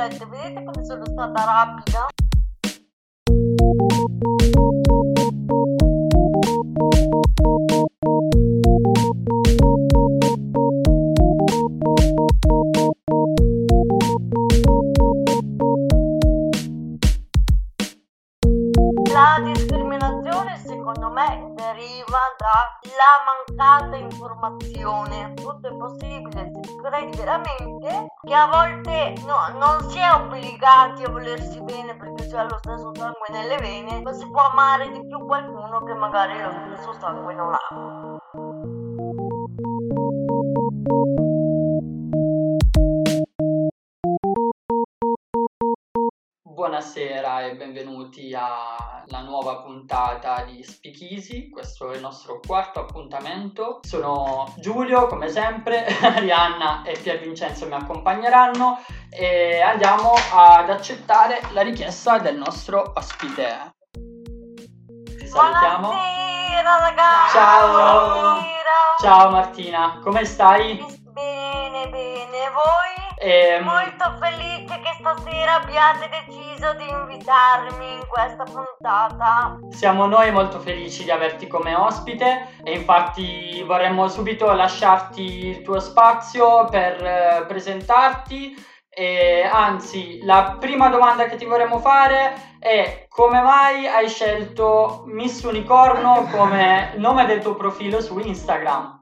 ascoltano 0.00 0.08
queste 0.08 0.24
dirette, 0.26 0.26
vedete 0.26 0.64
come 0.64 0.84
sono 0.84 1.04
stata 1.04 1.44
rapida? 1.44 2.19
Volersi 31.20 31.60
bene 31.60 31.94
perché 31.96 32.24
si 32.24 32.34
ha 32.34 32.44
lo 32.44 32.56
stesso 32.58 32.94
sangue 32.94 33.26
nelle 33.30 33.56
vene, 33.58 34.00
ma 34.00 34.12
si 34.12 34.26
può 34.26 34.40
amare 34.40 34.90
di 34.90 35.06
più 35.06 35.26
qualcuno 35.26 35.84
che 35.84 35.92
magari 35.92 36.40
lo 36.40 36.50
stesso 36.50 36.98
sangue 36.98 37.34
non 37.34 37.52
ha. 37.52 38.18
Buonasera 46.42 47.44
e 47.44 47.56
benvenuti 47.56 48.34
alla 49.10 49.22
nuova 49.22 49.56
puntata 49.56 50.44
di 50.44 50.62
Speakeasy, 50.62 51.50
questo 51.50 51.90
è 51.90 51.96
il 51.96 52.00
nostro 52.00 52.40
quarto 52.44 52.80
appuntamento. 52.80 53.80
Sono 53.82 54.54
Giulio, 54.58 55.06
come 55.08 55.28
sempre, 55.28 55.84
Arianna 56.00 56.82
e 56.84 56.96
Pier 56.98 57.18
Vincenzo 57.18 57.66
mi 57.66 57.74
accompagneranno 57.74 58.82
e 59.10 59.60
andiamo 59.60 60.12
ad 60.32 60.70
accettare 60.70 61.40
la 61.52 61.62
richiesta 61.62 62.18
del 62.18 62.36
nostro 62.36 62.92
ospite. 62.94 63.74
Ti 63.92 65.26
salutiamo. 65.26 65.88
Buonasera 65.88 66.78
ragazzi! 66.78 67.32
Ciao. 67.32 68.12
Buonasera. 68.12 68.58
Ciao 69.00 69.30
Martina, 69.30 69.98
come 70.02 70.24
stai? 70.24 70.84
Bene, 71.12 71.88
bene, 71.88 72.50
voi? 72.50 72.99
Ehm, 73.22 73.64
Molto 73.64 74.16
felice 74.18 74.80
che 74.80 74.96
stasera 74.98 75.56
abbiate 75.56 76.08
deciso 76.08 76.72
di 76.72 76.88
invitarmi 76.88 77.92
in 77.92 78.06
questa 78.08 78.44
puntata. 78.44 79.58
Siamo 79.68 80.06
noi 80.06 80.32
molto 80.32 80.58
felici 80.58 81.04
di 81.04 81.10
averti 81.10 81.46
come 81.46 81.74
ospite 81.74 82.48
e 82.64 82.72
infatti 82.72 83.62
vorremmo 83.66 84.08
subito 84.08 84.50
lasciarti 84.52 85.48
il 85.48 85.60
tuo 85.60 85.80
spazio 85.80 86.64
per 86.70 87.04
eh, 87.04 87.44
presentarti 87.46 88.68
e 88.88 89.42
anzi 89.42 90.20
la 90.24 90.56
prima 90.58 90.88
domanda 90.88 91.26
che 91.26 91.36
ti 91.36 91.44
vorremmo 91.44 91.78
fare 91.78 92.56
è 92.58 93.06
come 93.08 93.40
mai 93.40 93.86
hai 93.86 94.08
scelto 94.08 95.04
Miss 95.06 95.42
Unicorno 95.42 96.26
come 96.30 96.94
nome 96.96 97.26
del 97.26 97.40
tuo 97.40 97.54
profilo 97.54 98.00
su 98.00 98.18
Instagram? 98.18 98.99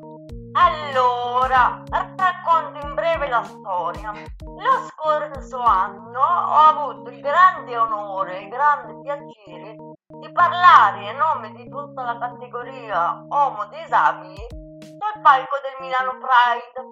Allora, 0.61 1.83
racconto 2.17 2.85
in 2.85 2.95
breve 2.95 3.29
la 3.29 3.45
storia. 3.45 4.11
Lo 4.43 4.87
scorso 4.91 5.61
anno 5.61 6.19
ho 6.21 6.57
avuto 6.67 7.11
il 7.11 7.21
grande 7.21 7.79
onore 7.79 8.39
e 8.39 8.43
il 8.43 8.49
grande 8.49 9.01
piacere 9.01 9.77
di 10.19 10.33
parlare 10.33 11.11
a 11.11 11.13
nome 11.13 11.53
di 11.53 11.69
tutta 11.69 12.03
la 12.03 12.19
categoria 12.19 13.23
Homo 13.29 13.67
disabili 13.67 14.47
sul 14.83 15.23
palco 15.23 15.59
del 15.63 15.77
Milano 15.79 16.19
Pride. 16.19 16.91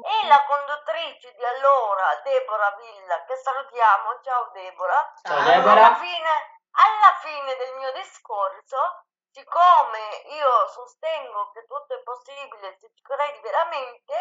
E 0.00 0.26
la 0.28 0.38
conduttrice 0.46 1.34
di 1.34 1.44
allora, 1.44 2.14
Deborah 2.22 2.76
Villa, 2.78 3.24
che 3.26 3.34
salutiamo, 3.42 4.22
ciao 4.22 4.50
Deborah, 4.54 5.12
Ciao 5.22 5.36
alla 5.36 5.50
Deborah. 5.50 5.94
fine, 5.98 6.32
alla 6.78 7.12
fine 7.20 7.50
del 7.58 7.74
mio 7.76 7.90
discorso, 7.98 8.78
siccome 9.32 10.26
io 10.34 10.68
sostengo 10.68 11.50
che 11.52 11.64
tutto 11.66 11.94
è 11.94 12.02
possibile 12.02 12.76
se 12.80 12.90
ci 12.94 13.02
credi 13.02 13.40
veramente, 13.40 14.14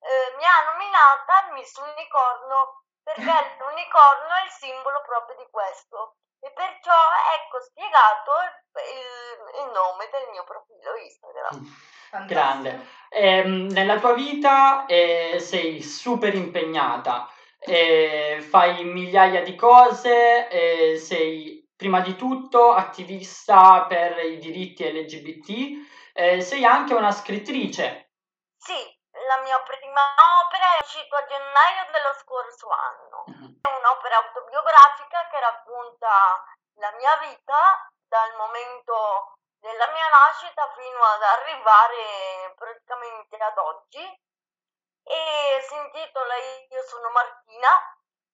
eh, 0.00 0.36
mi 0.36 0.44
ha 0.44 0.72
nominata 0.72 1.52
Miss 1.52 1.76
Unicorno 1.76 2.84
perché 3.02 3.22
l'unicorno 3.60 4.32
è 4.40 4.44
il 4.44 4.50
simbolo 4.50 5.02
proprio 5.06 5.36
di 5.36 5.48
questo. 5.50 6.16
E 6.42 6.50
perciò 6.52 6.96
ecco 7.36 7.60
spiegato 7.60 8.32
il, 8.40 9.60
il 9.60 9.70
nome 9.72 10.08
del 10.10 10.28
mio 10.32 10.44
profilo 10.44 10.96
Instagram. 10.96 12.26
Grande. 12.26 12.86
Ehm, 13.10 13.66
nella 13.70 13.98
tua 13.98 14.14
vita 14.14 14.86
eh, 14.86 15.38
sei 15.38 15.82
super 15.82 16.34
impegnata, 16.34 17.30
eh, 17.58 18.44
fai 18.48 18.84
migliaia 18.84 19.42
di 19.42 19.54
cose, 19.54 20.48
eh, 20.48 20.96
sei 20.96 21.59
prima 21.80 22.00
di 22.00 22.14
tutto 22.14 22.72
attivista 22.72 23.86
per 23.88 24.18
i 24.18 24.36
diritti 24.36 24.84
LGBT, 24.84 26.12
eh, 26.12 26.42
sei 26.42 26.62
anche 26.62 26.92
una 26.92 27.10
scrittrice. 27.10 28.12
Sì, 28.60 28.76
la 29.24 29.40
mia 29.40 29.56
prima 29.64 30.04
opera 30.44 30.76
è 30.76 30.82
uscita 30.84 31.16
a 31.16 31.24
gennaio 31.24 31.88
dello 31.88 32.12
scorso 32.20 32.68
anno. 32.68 33.24
È 33.64 33.72
un'opera 33.80 34.16
autobiografica 34.20 35.26
che 35.32 35.40
racconta 35.40 36.44
la 36.84 36.92
mia 37.00 37.16
vita 37.16 37.88
dal 38.04 38.36
momento 38.36 39.40
della 39.56 39.88
mia 39.88 40.08
nascita 40.12 40.68
fino 40.76 41.00
ad 41.00 41.22
arrivare 41.32 42.52
praticamente 42.60 43.36
ad 43.40 43.56
oggi 43.56 44.04
e 44.04 45.64
si 45.64 45.74
intitola 45.80 46.34
Io 46.68 46.82
sono 46.84 47.08
Martina, 47.08 47.72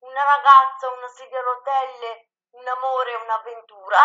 una 0.02 0.24
ragazza, 0.34 0.90
una 0.90 1.08
sedia 1.14 1.38
a 1.38 1.42
rotelle, 1.42 2.26
un 2.56 2.67
amore, 2.67 3.15
un'avventura 3.25 4.00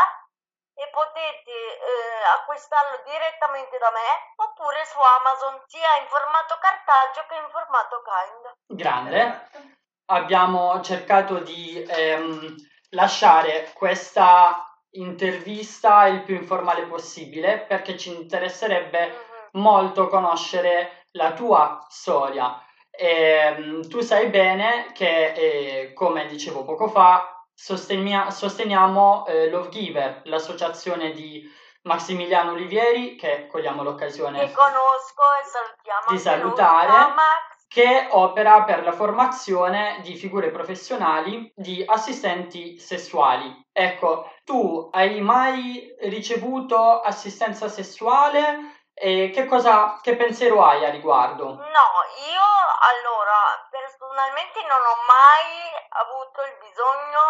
e 0.73 0.87
potete 0.91 1.51
eh, 1.51 2.23
acquistarlo 2.39 3.03
direttamente 3.05 3.77
da 3.77 3.91
me 3.91 4.09
oppure 4.35 4.85
su 4.85 4.97
Amazon 4.99 5.61
sia 5.67 5.97
in 5.99 6.07
formato 6.07 6.57
cartaceo 6.59 7.25
che 7.27 7.35
in 7.35 7.49
formato 7.51 8.01
Kind. 8.01 8.43
Grande. 8.79 9.49
Abbiamo 10.11 10.81
cercato 10.81 11.39
di 11.39 11.85
ehm, 11.87 12.55
lasciare 12.91 13.71
questa 13.73 14.65
intervista 14.91 16.07
il 16.07 16.23
più 16.23 16.35
informale 16.35 16.83
possibile 16.83 17.59
perché 17.59 17.97
ci 17.97 18.13
interesserebbe 18.13 19.07
Mhm. 19.07 19.61
molto 19.61 20.07
conoscere 20.07 21.07
la 21.11 21.31
tua 21.33 21.85
storia. 21.89 22.61
Ehm, 22.89 23.87
tu 23.87 24.01
sai 24.01 24.27
bene 24.27 24.91
che, 24.93 25.31
eh, 25.33 25.93
come 25.93 26.25
dicevo 26.25 26.63
poco 26.65 26.89
fa, 26.89 27.40
sostenia- 27.53 28.29
sosteniamo 28.29 29.25
eh, 29.25 29.49
Love 29.49 29.69
Giver, 29.69 30.21
l'associazione 30.25 31.11
di 31.11 31.43
Massimiliano 31.83 32.51
Olivieri, 32.51 33.15
che 33.15 33.47
cogliamo 33.47 33.81
l'occasione 33.83 34.39
Che 34.39 34.51
conosco 34.51 35.23
e 35.41 35.45
salutiamo 35.45 36.05
Di 36.07 36.13
lui. 36.13 36.19
salutare. 36.19 37.13
Che 37.67 38.07
opera 38.11 38.63
per 38.63 38.83
la 38.83 38.91
formazione 38.91 39.99
di 40.01 40.15
figure 40.15 40.49
professionali 40.51 41.49
di 41.55 41.81
assistenti 41.87 42.77
sessuali. 42.77 43.49
Ecco, 43.71 44.29
tu 44.43 44.89
hai 44.91 45.21
mai 45.21 45.95
ricevuto 46.01 46.99
assistenza 46.99 47.69
sessuale? 47.69 48.79
E 48.93 49.31
che 49.33 49.45
cosa, 49.45 49.99
che 50.01 50.17
pensiero 50.17 50.63
hai 50.65 50.83
a 50.83 50.89
riguardo? 50.89 51.45
No, 51.45 51.55
io 51.63 52.47
allora 52.91 53.40
personalmente 54.11 54.61
non 54.63 54.81
ho 54.81 54.95
mai 55.07 55.87
avuto 55.89 56.43
il 56.43 56.57
bisogno 56.57 57.21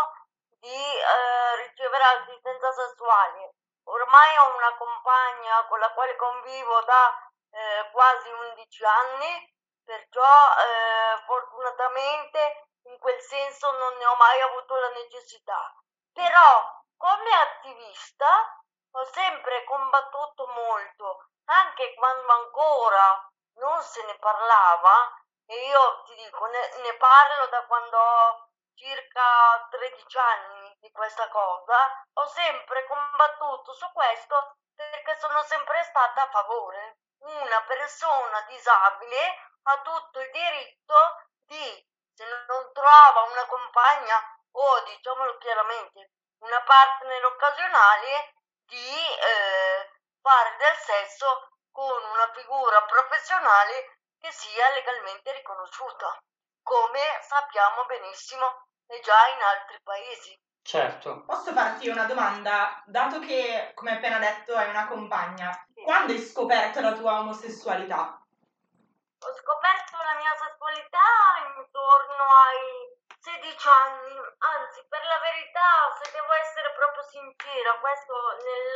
di 0.57 0.67
eh, 0.73 1.67
ricevere 1.67 2.03
assistenza 2.03 2.71
sessuale. 2.71 3.53
Ormai 3.83 4.37
ho 4.37 4.55
una 4.55 4.75
compagna 4.77 5.65
con 5.67 5.79
la 5.79 5.91
quale 5.93 6.15
convivo 6.15 6.81
da 6.81 7.29
eh, 7.51 7.89
quasi 7.91 8.29
11 8.31 8.85
anni, 8.85 9.53
perciò 9.83 10.25
eh, 10.25 11.21
fortunatamente 11.25 12.65
in 12.85 12.97
quel 12.97 13.19
senso 13.21 13.71
non 13.77 13.97
ne 13.97 14.05
ho 14.05 14.15
mai 14.15 14.41
avuto 14.41 14.75
la 14.75 14.89
necessità. 14.89 15.75
Però 16.13 16.81
come 16.97 17.31
attivista 17.31 18.59
ho 18.93 19.05
sempre 19.05 19.63
combattuto 19.65 20.47
molto, 20.47 21.29
anche 21.45 21.93
quando 21.93 22.31
ancora 22.31 23.29
non 23.57 23.81
se 23.83 24.03
ne 24.05 24.17
parlava 24.17 25.20
e 25.51 25.68
io 25.68 26.03
ti 26.03 26.15
dico, 26.15 26.45
ne, 26.45 26.77
ne 26.77 26.94
parlo 26.95 27.48
da 27.48 27.65
quando 27.65 27.98
ho 27.98 28.50
circa 28.74 29.68
13 29.69 30.18
anni 30.18 30.77
di 30.80 30.89
questa 30.92 31.27
cosa, 31.27 32.06
ho 32.13 32.25
sempre 32.27 32.86
combattuto 32.88 33.74
su 33.74 33.92
questo 33.92 34.56
perché 34.74 35.13
sono 35.19 35.44
sempre 35.44 35.83
stata 35.83 36.21
a 36.21 36.30
favore. 36.30 37.00
Una 37.19 37.62
persona 37.63 38.42
disabile 38.48 39.51
ha 39.63 39.81
tutto 39.81 40.21
il 40.21 40.31
diritto 40.31 40.95
di, 41.45 41.86
se 42.15 42.25
non 42.48 42.71
trova 42.71 43.21
una 43.24 43.45
compagna 43.48 44.18
o 44.51 44.80
diciamolo 44.83 45.38
chiaramente, 45.38 46.12
una 46.39 46.62
partner 46.62 47.25
occasionale, 47.25 48.36
di 48.63 48.95
eh, 49.19 50.00
fare 50.21 50.56
del 50.56 50.75
sesso 50.77 51.50
con 51.71 52.03
una 52.03 52.31
figura 52.31 52.81
professionale 52.83 54.00
che 54.21 54.31
sia 54.31 54.69
legalmente 54.75 55.33
riconosciuta. 55.33 56.21
come 56.63 57.01
sappiamo 57.27 57.85
benissimo 57.85 58.45
è 58.85 59.00
già 59.01 59.27
in 59.33 59.41
altri 59.41 59.81
paesi. 59.81 60.39
Certo. 60.62 61.25
Posso 61.25 61.51
farti 61.53 61.89
una 61.89 62.06
domanda? 62.06 62.83
Dato 62.85 63.19
che, 63.19 63.71
come 63.73 63.97
appena 63.97 64.19
detto, 64.19 64.56
hai 64.56 64.69
una 64.69 64.88
compagna, 64.88 65.50
quando 65.83 66.13
hai 66.13 66.21
scoperto 66.21 66.79
la 66.81 66.94
tua 66.94 67.19
omosessualità? 67.19 68.21
Ho 69.25 69.33
scoperto 69.33 69.97
la 69.97 70.15
mia 70.21 70.33
sessualità 70.38 71.09
intorno 71.57 72.24
ai 72.45 72.94
16 73.21 73.67
anni, 73.67 74.17
anzi 74.38 74.85
per 74.88 75.03
la 75.06 75.19
verità 75.19 75.97
se 76.01 76.12
devo 76.12 76.31
essere 76.33 76.74
proprio 76.74 77.03
sincera, 77.09 77.77
questo 77.81 78.13
nel, 78.13 78.69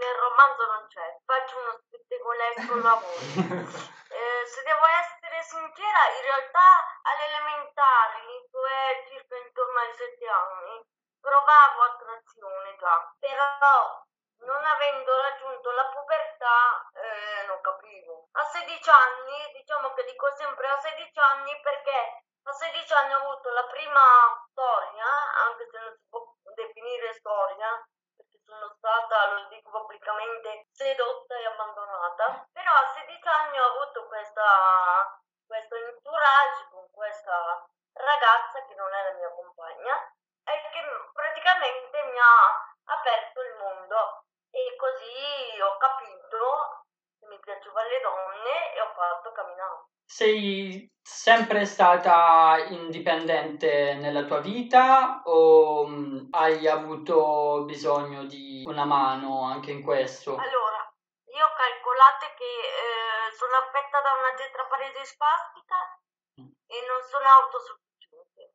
nel 0.00 0.16
romanzo 0.16 0.66
non 0.66 0.86
c'è, 0.88 1.16
faccio 1.24 1.58
uno 1.60 1.80
spettegolesco 1.80 2.74
lavoro. 2.80 4.00
Eh, 4.22 4.46
se 4.46 4.62
devo 4.62 4.86
essere 5.02 5.42
sincera, 5.42 6.00
in 6.14 6.22
realtà 6.22 6.68
alle 7.02 7.26
elementari, 7.26 8.46
cioè 8.52 9.02
circa 9.08 9.36
intorno 9.36 9.78
ai 9.80 9.92
7 9.94 10.28
anni, 10.28 10.86
provavo 11.18 11.82
attrazione 11.82 12.76
già, 12.78 13.14
però 13.18 14.06
non 14.46 14.64
avendo 14.64 15.20
raggiunto 15.22 15.72
la 15.72 15.86
pubertà 15.86 16.88
eh, 16.94 17.46
non 17.46 17.60
capivo. 17.62 18.28
A 18.38 18.44
16 18.44 18.90
anni, 18.90 19.58
diciamo 19.58 19.92
che 19.94 20.04
dico 20.04 20.30
sempre 20.36 20.68
a 20.68 20.78
16 20.78 21.18
anni 21.18 21.60
perché 21.60 22.22
a 22.44 22.52
16 22.52 22.92
anni 22.92 23.14
ho 23.14 23.26
avuto 23.26 23.50
la 23.50 23.66
prima 23.66 24.06
storia, 24.50 25.06
anche 25.50 25.66
se 25.68 25.78
non 25.80 25.96
si 25.98 26.06
può 26.08 26.22
definire 26.54 27.12
storia, 27.14 27.74
sono 28.52 28.68
stata, 28.76 29.32
lo 29.32 29.48
dico 29.48 29.70
pubblicamente, 29.70 30.68
sedotta 30.72 31.34
e 31.36 31.46
abbandonata, 31.46 32.46
però 32.52 32.70
a 32.70 32.92
16 32.92 33.28
anni 33.28 33.58
ho 33.58 33.64
avuto 33.64 34.06
questa, 34.06 35.20
questo 35.46 35.74
entourage 35.74 36.68
con 36.70 36.90
questa 36.90 37.66
ragazza 37.94 38.64
che 38.66 38.74
non 38.74 38.92
è 38.92 39.02
la 39.04 39.16
mia 39.16 39.30
compagna 39.30 39.96
e 40.44 40.68
che 40.70 40.80
praticamente 41.12 42.02
mi 42.04 42.18
ha 42.18 42.92
aperto 42.92 43.40
il 43.40 43.54
mondo. 43.56 44.24
E 44.50 44.76
così 44.76 45.60
ho 45.62 45.76
capito 45.78 46.81
che 47.42 47.50
mi 47.50 47.58
piacevano 47.58 47.88
le 47.88 48.00
donne 48.00 48.74
e 48.74 48.80
ho 48.80 48.92
fatto 48.94 49.32
camminare. 49.32 49.86
Sei 50.04 50.90
sempre 51.00 51.64
stata 51.64 52.58
indipendente 52.68 53.94
nella 53.94 54.24
tua 54.24 54.38
vita 54.40 55.22
o 55.24 55.86
mh, 55.86 56.28
hai 56.30 56.68
avuto 56.68 57.64
bisogno 57.64 58.24
di 58.24 58.62
una 58.66 58.84
mano 58.84 59.44
anche 59.44 59.70
in 59.70 59.82
questo? 59.82 60.36
Allora, 60.36 60.92
io 61.32 61.46
calcolate 61.56 62.34
che 62.36 62.44
eh, 62.44 63.32
sono 63.34 63.56
affetta 63.56 64.00
da 64.00 64.12
una 64.12 64.34
tetraparesi 64.36 65.04
spastica 65.06 65.98
e 66.36 66.76
non 66.86 67.00
sono 67.08 67.26
autosufficiente. 67.26 68.54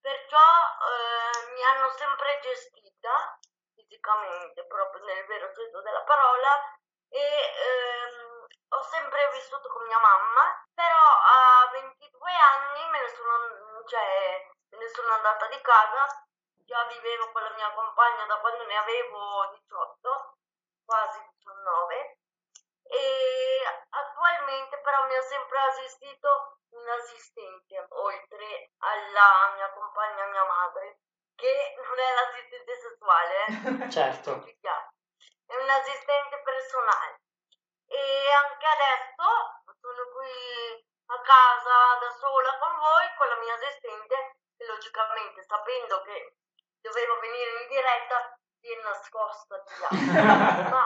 Perciò 0.00 0.42
eh, 0.42 1.54
mi 1.54 1.62
hanno 1.62 1.88
sempre 1.90 2.40
gestita 2.42 3.38
fisicamente, 3.74 4.66
proprio 4.66 5.04
nel 5.04 5.24
vero 5.26 5.52
senso 5.54 5.80
della 5.82 6.02
parola, 6.02 6.79
e 7.10 7.18
ehm, 7.18 8.46
ho 8.70 8.82
sempre 8.82 9.28
vissuto 9.32 9.68
con 9.68 9.82
mia 9.86 9.98
mamma, 9.98 10.64
però 10.74 10.96
a 10.96 11.70
22 11.72 12.32
anni 12.32 12.88
me 12.90 13.00
ne 13.00 13.08
sono, 13.08 13.84
cioè, 13.86 14.48
me 14.70 14.78
ne 14.78 14.88
sono 14.88 15.12
andata 15.14 15.46
di 15.48 15.60
casa, 15.60 16.06
già 16.64 16.84
vivevo 16.84 17.32
con 17.32 17.42
la 17.42 17.50
mia 17.50 17.70
compagna 17.74 18.24
da 18.26 18.38
quando 18.38 18.64
ne 18.64 18.76
avevo 18.76 19.50
18, 19.50 20.36
quasi 20.84 21.18
19, 21.34 22.18
e 22.84 23.62
attualmente 23.90 24.78
però 24.78 25.06
mi 25.06 25.16
ha 25.16 25.22
sempre 25.22 25.58
assistito 25.58 26.58
un 26.70 26.88
assistente, 26.88 27.86
oltre 27.88 28.70
alla 28.78 29.52
mia 29.56 29.70
compagna, 29.72 30.26
mia 30.26 30.44
madre, 30.44 31.00
che 31.34 31.74
non 31.76 31.98
è 31.98 32.14
l'assistente 32.14 32.74
sessuale, 32.76 33.44
eh? 33.46 33.90
Certo. 33.90 34.44
È 35.50 35.56
un 35.56 35.68
assistente 35.68 36.38
personale. 36.42 37.18
E 37.90 38.30
anche 38.46 38.66
adesso 38.66 39.26
sono 39.82 40.02
qui 40.14 40.86
a 41.10 41.20
casa 41.22 41.98
da 41.98 42.10
sola 42.14 42.58
con 42.58 42.78
voi, 42.78 43.06
con 43.18 43.28
la 43.28 43.36
mia 43.42 43.54
assistente, 43.54 44.38
e 44.56 44.66
logicamente 44.66 45.42
sapendo 45.42 46.02
che 46.02 46.34
dovevo 46.80 47.18
venire 47.18 47.62
in 47.62 47.68
diretta, 47.68 48.38
si 48.60 48.70
è 48.70 48.80
nascosta 48.82 49.58
di 49.58 49.74
là. 49.74 49.88
ma, 50.70 50.84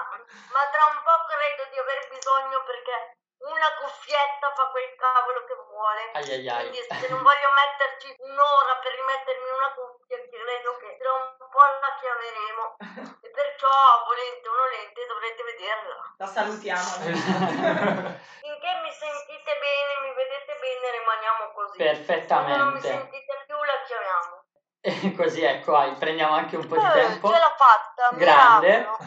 ma 0.53 0.71
tra 0.71 0.85
un 0.87 1.03
po' 1.03 1.25
credo 1.29 1.71
di 1.71 1.79
aver 1.79 2.09
bisogno 2.09 2.63
perché 2.65 3.17
una 3.45 3.71
cuffietta 3.81 4.53
fa 4.57 4.65
quel 4.73 4.95
cavolo 4.97 5.45
che 5.45 5.55
vuole. 5.69 6.03
Ai 6.17 6.29
ai 6.33 6.49
ai. 6.49 6.69
Quindi 6.69 6.81
se 6.89 7.09
non 7.09 7.21
voglio 7.23 7.51
metterci 7.53 8.09
un'ora 8.25 8.73
per 8.81 8.93
rimettermi 8.95 9.51
una 9.53 9.71
cuffia, 9.77 10.17
credo 10.29 10.71
che 10.81 10.97
tra 10.97 11.11
un 11.13 11.49
po' 11.51 11.65
la 11.81 11.91
chiameremo. 12.01 12.65
E 13.21 13.29
perciò, 13.31 13.69
volente 14.09 14.49
o 14.49 14.55
nolente, 14.55 14.99
dovrete 15.07 15.43
vederla. 15.45 15.97
La 16.19 16.27
salutiamo. 16.27 16.89
Finché 18.45 18.71
mi 18.81 18.93
sentite 18.93 19.51
bene, 19.61 19.93
mi 20.05 20.13
vedete 20.15 20.53
bene, 20.61 20.85
rimaniamo 20.99 21.53
così. 21.53 21.77
Se 21.79 21.85
non 21.85 21.93
mi 21.93 22.05
Perfettamente. 22.07 22.89
sentite 22.89 23.33
più, 23.47 23.57
la 23.63 23.77
chiamiamo. 23.85 24.33
E 24.81 24.91
così 25.17 25.43
ecco, 25.45 25.73
vai, 25.73 25.93
prendiamo 25.97 26.35
anche 26.35 26.57
un 26.57 26.67
po' 26.67 26.77
di 26.77 26.85
Eh, 26.85 26.93
tempo. 26.93 27.29
ce 27.33 27.39
l'ho 27.39 27.55
fatta, 27.57 28.09
Grande. 28.13 28.69
miracolo. 28.69 28.99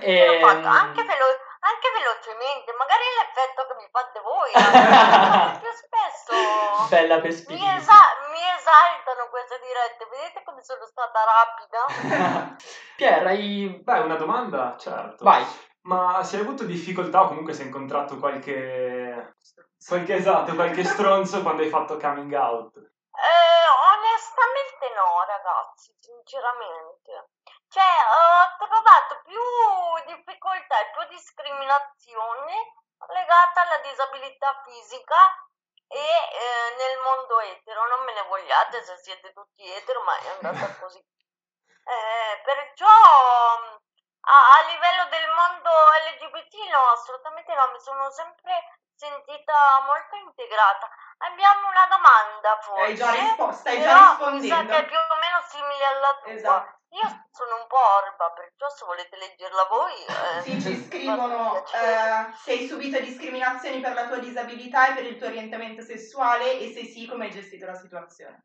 Ce 0.00 0.26
l'ho 0.26 0.46
fatta, 0.46 0.70
anche, 0.70 1.02
velo- 1.04 1.38
anche 1.60 1.88
velocemente, 1.92 2.72
magari 2.72 3.04
è 3.04 3.12
l'effetto 3.20 3.66
che 3.68 3.74
mi 3.76 3.88
fate 3.92 4.20
voi, 4.20 4.50
eh. 4.56 5.58
più 5.60 5.72
spesso. 5.76 6.88
Bella 6.88 7.20
per 7.20 7.30
Mi, 7.48 7.60
esa- 7.76 8.16
mi 8.32 8.42
esaltano 8.56 9.28
queste 9.28 9.60
dirette, 9.60 10.08
vedete 10.08 10.42
come 10.44 10.62
sono 10.62 10.84
stata 10.86 11.20
rapida? 11.24 12.56
Pier, 12.96 13.26
hai... 13.26 13.80
Beh, 13.82 14.00
una 14.00 14.16
domanda, 14.16 14.76
certo. 14.78 15.24
Vai. 15.24 15.44
Ma 15.82 16.22
se 16.22 16.36
hai 16.36 16.42
avuto 16.42 16.64
difficoltà 16.64 17.22
o 17.22 17.28
comunque 17.28 17.52
se 17.52 17.62
hai 17.62 17.68
incontrato 17.68 18.18
qualche... 18.18 19.36
qualche 19.86 20.14
esatto, 20.14 20.54
qualche 20.54 20.84
stronzo 20.84 21.42
quando 21.42 21.62
hai 21.62 21.68
fatto 21.68 21.96
coming 21.98 22.32
out? 22.32 22.76
Eh, 22.76 23.66
onestamente 23.96 24.94
no, 24.96 25.24
ragazzi, 25.26 25.94
sinceramente. 26.00 27.28
Cioè, 27.70 27.86
ho 27.86 28.66
trovato 28.66 29.22
più 29.22 29.40
difficoltà 30.06 30.80
e 30.80 30.90
più 30.90 31.06
discriminazione 31.14 32.74
legata 33.14 33.62
alla 33.62 33.78
disabilità 33.78 34.60
fisica 34.64 35.16
e 35.86 35.98
eh, 35.98 36.74
nel 36.76 36.98
mondo 36.98 37.38
etero. 37.40 37.86
Non 37.86 38.04
me 38.04 38.12
ne 38.12 38.22
vogliate 38.22 38.82
se 38.82 38.96
siete 38.96 39.32
tutti 39.32 39.62
etero, 39.72 40.02
ma 40.02 40.18
è 40.18 40.28
andata 40.40 40.66
così. 40.82 40.98
Eh, 40.98 42.40
perciò 42.42 42.86
a, 42.86 44.36
a 44.58 44.62
livello 44.66 45.04
del 45.06 45.28
mondo 45.30 45.70
LGBT 45.70 46.54
no, 46.70 46.86
assolutamente 46.90 47.54
no, 47.54 47.70
mi 47.70 47.80
sono 47.80 48.10
sempre 48.10 48.78
sentita 48.94 49.80
molto 49.86 50.16
integrata. 50.16 50.90
Abbiamo 51.18 51.68
una 51.68 51.86
domanda 51.86 52.58
forse. 52.60 52.82
Hai 52.82 52.94
già 52.96 53.10
risposto, 53.10 53.60
stai 53.60 53.80
già 53.80 54.16
però 54.18 54.30
mi 54.30 54.46
sa 54.46 54.58
rispondendo. 54.58 54.72
che 54.72 54.78
è 54.78 54.86
più 54.86 54.96
o 54.96 55.16
meno 55.18 55.40
simile 55.48 55.84
alla 55.84 56.18
tua. 56.18 56.32
Esatto. 56.32 56.78
Io 56.92 57.26
sono 57.30 57.54
un 57.62 57.66
po' 57.68 57.78
orba, 57.78 58.32
perciò 58.32 58.68
se 58.68 58.84
volete 58.84 59.16
leggerla 59.16 59.64
voi... 59.66 60.04
eh, 60.04 60.42
Sì, 60.42 60.60
ci 60.60 60.84
scrivono 60.84 61.64
eh, 61.66 62.32
se 62.34 62.50
hai 62.50 62.66
subito 62.66 62.98
discriminazioni 62.98 63.80
per 63.80 63.94
la 63.94 64.06
tua 64.08 64.18
disabilità 64.18 64.88
e 64.88 64.94
per 64.94 65.04
il 65.06 65.16
tuo 65.16 65.28
orientamento 65.28 65.82
sessuale 65.82 66.58
e 66.58 66.72
se 66.72 66.84
sì, 66.84 67.06
come 67.06 67.26
hai 67.26 67.30
gestito 67.30 67.66
la 67.66 67.74
situazione. 67.74 68.44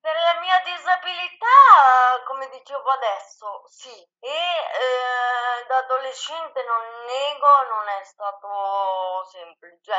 Per 0.00 0.14
la 0.14 0.40
mia 0.40 0.60
disabilità, 0.64 2.22
come 2.26 2.48
dicevo 2.50 2.88
adesso, 2.90 3.62
sì. 3.66 3.92
E 4.18 4.28
eh, 4.28 5.66
da 5.66 5.76
adolescente 5.78 6.64
non 6.64 7.04
nego, 7.04 7.48
non 7.68 7.88
è 8.00 8.04
stato 8.04 9.24
semplice. 9.30 9.92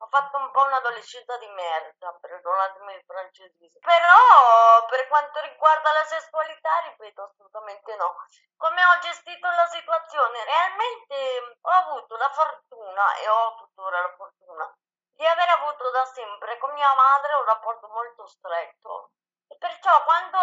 Ho 0.00 0.06
fatto 0.06 0.36
un 0.36 0.50
po' 0.52 0.62
un'adolescenza 0.62 1.36
di 1.38 1.48
merda, 1.48 2.16
perdonatemi 2.20 2.94
il 2.94 3.02
francesismo. 3.04 3.80
Però 3.80 4.86
per 4.86 5.08
quanto 5.08 5.40
riguarda 5.40 5.92
la 5.92 6.04
sessualità, 6.04 6.70
ripeto, 6.84 7.22
assolutamente 7.22 7.96
no. 7.96 8.14
Come 8.56 8.84
ho 8.84 8.98
gestito 9.00 9.48
la 9.48 9.66
situazione? 9.66 10.44
Realmente 10.44 11.56
ho 11.60 11.70
avuto 11.70 12.16
la 12.16 12.30
fortuna, 12.30 13.14
e 13.16 13.28
ho 13.28 13.54
tuttora 13.56 14.00
la 14.02 14.14
fortuna, 14.14 14.72
di 15.14 15.26
aver 15.26 15.48
avuto 15.48 15.90
da 15.90 16.04
sempre 16.04 16.58
con 16.58 16.72
mia 16.74 16.94
madre 16.94 17.34
un 17.34 17.44
rapporto 17.44 17.88
molto 17.88 18.26
stretto. 18.26 19.10
E 19.48 19.56
perciò 19.56 20.04
quando 20.04 20.38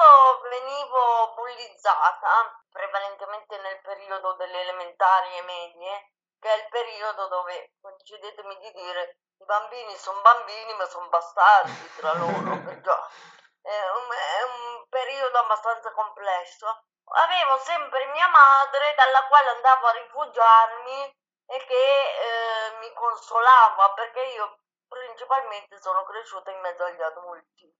venivo 0.49 1.33
bullizzata, 1.33 2.61
prevalentemente 2.71 3.57
nel 3.59 3.79
periodo 3.81 4.33
delle 4.33 4.61
elementari 4.61 5.37
e 5.37 5.41
medie, 5.43 6.11
che 6.39 6.49
è 6.49 6.57
il 6.57 6.67
periodo 6.69 7.27
dove, 7.27 7.73
concedetemi 7.79 8.57
di 8.57 8.71
dire, 8.73 9.19
i 9.37 9.45
bambini 9.45 9.95
sono 9.97 10.21
bambini 10.21 10.73
ma 10.75 10.85
sono 10.85 11.07
bastardi 11.09 11.91
tra 11.95 12.13
loro, 12.13 12.61
perciò 12.63 13.07
è 13.65 13.89
un, 13.89 14.11
è 14.11 14.43
un 14.43 14.85
periodo 14.89 15.39
abbastanza 15.39 15.91
complesso. 15.93 16.83
Avevo 17.05 17.57
sempre 17.59 18.05
mia 18.07 18.27
madre 18.27 18.93
dalla 18.95 19.25
quale 19.27 19.49
andavo 19.49 19.87
a 19.87 19.91
rifugiarmi 19.91 21.17
e 21.47 21.65
che 21.65 21.73
eh, 21.75 22.77
mi 22.77 22.93
consolava 22.93 23.91
perché 23.93 24.21
io 24.21 24.59
principalmente 24.87 25.81
sono 25.81 26.03
cresciuta 26.03 26.51
in 26.51 26.59
mezzo 26.59 26.83
agli 26.83 27.01
adulti. 27.01 27.73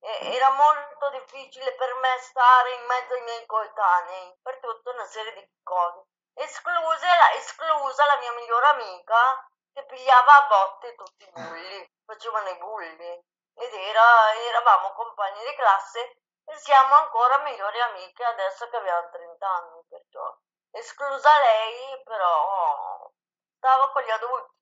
E 0.00 0.34
era 0.34 0.50
molto 0.50 1.10
difficile 1.10 1.72
per 1.74 1.94
me 1.94 2.18
stare 2.20 2.74
in 2.74 2.84
mezzo 2.86 3.14
ai 3.14 3.22
miei 3.22 3.46
coetanei 3.46 4.38
per 4.42 4.58
tutta 4.60 4.90
una 4.90 5.06
serie 5.06 5.32
di 5.34 5.48
cose. 5.62 6.06
Escluse 6.34 7.06
la, 7.06 7.32
esclusa 7.34 8.04
la 8.04 8.18
mia 8.18 8.32
migliore 8.32 8.66
amica 8.66 9.48
che 9.74 9.84
pigliava 9.86 10.36
a 10.36 10.46
botte 10.46 10.94
tutti 10.94 11.24
i 11.24 11.30
bulli, 11.32 11.90
facevano 12.06 12.48
i 12.48 12.56
bulli. 12.58 13.20
Ed 13.56 13.72
era, 13.72 14.34
eravamo 14.48 14.92
compagni 14.94 15.44
di 15.44 15.54
classe 15.54 16.16
e 16.44 16.56
siamo 16.58 16.94
ancora 16.94 17.38
migliori 17.38 17.80
amiche 17.80 18.24
adesso 18.24 18.68
che 18.68 18.76
abbiamo 18.76 19.10
30 19.10 19.48
anni, 19.48 19.82
perciò 19.88 20.36
esclusa 20.70 21.38
lei, 21.38 22.02
però 22.02 23.10
stavo 23.56 23.90
con 23.92 24.02
gli 24.02 24.10
adulti. 24.10 24.52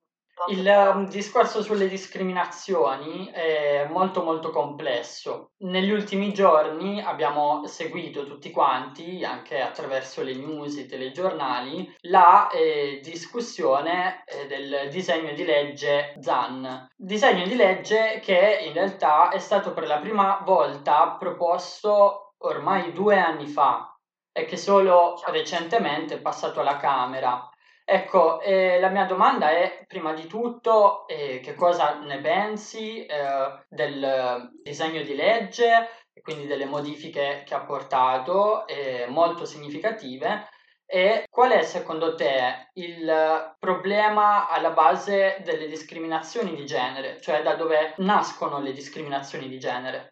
Il 0.49 0.67
um, 0.67 1.09
discorso 1.09 1.63
sulle 1.63 1.89
discriminazioni 1.89 3.31
è 3.31 3.87
molto 3.91 4.23
molto 4.23 4.51
complesso. 4.51 5.53
Negli 5.59 5.91
ultimi 5.91 6.33
giorni 6.33 7.01
abbiamo 7.03 7.65
seguito 7.67 8.27
tutti 8.27 8.51
quanti, 8.51 9.25
anche 9.25 9.61
attraverso 9.61 10.23
le 10.23 10.35
news, 10.35 10.77
i 10.77 10.87
telegiornali, 10.87 11.97
la 12.03 12.49
eh, 12.49 13.01
discussione 13.03 14.25
eh, 14.25 14.47
del 14.47 14.89
disegno 14.91 15.33
di 15.33 15.45
legge 15.45 16.17
ZAN. 16.19 16.89
Disegno 16.97 17.47
di 17.47 17.55
legge 17.55 18.19
che 18.21 18.65
in 18.67 18.73
realtà 18.73 19.29
è 19.31 19.39
stato 19.39 19.73
per 19.73 19.87
la 19.87 19.99
prima 19.99 20.41
volta 20.45 21.15
proposto 21.19 22.35
ormai 22.39 22.93
due 22.93 23.19
anni 23.19 23.47
fa 23.47 23.97
e 24.33 24.47
che 24.47 24.57
solo 24.57 25.21
recentemente 25.27 26.15
è 26.15 26.21
passato 26.21 26.61
alla 26.61 26.79
Camera. 26.79 27.52
Ecco, 27.95 28.41
eh, 28.41 28.81
la 28.81 28.89
mia 28.89 29.05
domanda 29.05 29.51
è, 29.51 29.85
prima 29.87 30.15
di 30.15 30.27
tutto, 30.27 31.07
eh, 31.07 31.41
che 31.41 31.55
cosa 31.55 31.99
ne 31.99 32.23
pensi 32.23 33.05
eh, 33.05 33.65
del 33.69 34.51
disegno 34.63 35.03
di 35.03 35.15
legge 35.15 35.89
quindi 36.23 36.47
delle 36.47 36.65
modifiche 36.65 37.43
che 37.45 37.55
ha 37.55 37.65
portato, 37.65 38.65
molto 39.09 39.45
significative, 39.45 40.49
e 40.87 41.27
qual 41.29 41.51
è 41.53 41.63
secondo 41.63 42.15
te 42.15 42.71
il 42.75 43.57
problema 43.59 44.49
alla 44.49 44.71
base 44.71 45.41
delle 45.45 45.67
discriminazioni 45.67 46.55
di 46.55 46.65
genere, 46.65 47.21
cioè 47.21 47.43
da 47.43 47.55
dove 47.57 47.95
nascono 47.99 48.61
le 48.61 48.73
discriminazioni 48.73 49.49
di 49.49 49.59
genere? 49.59 50.12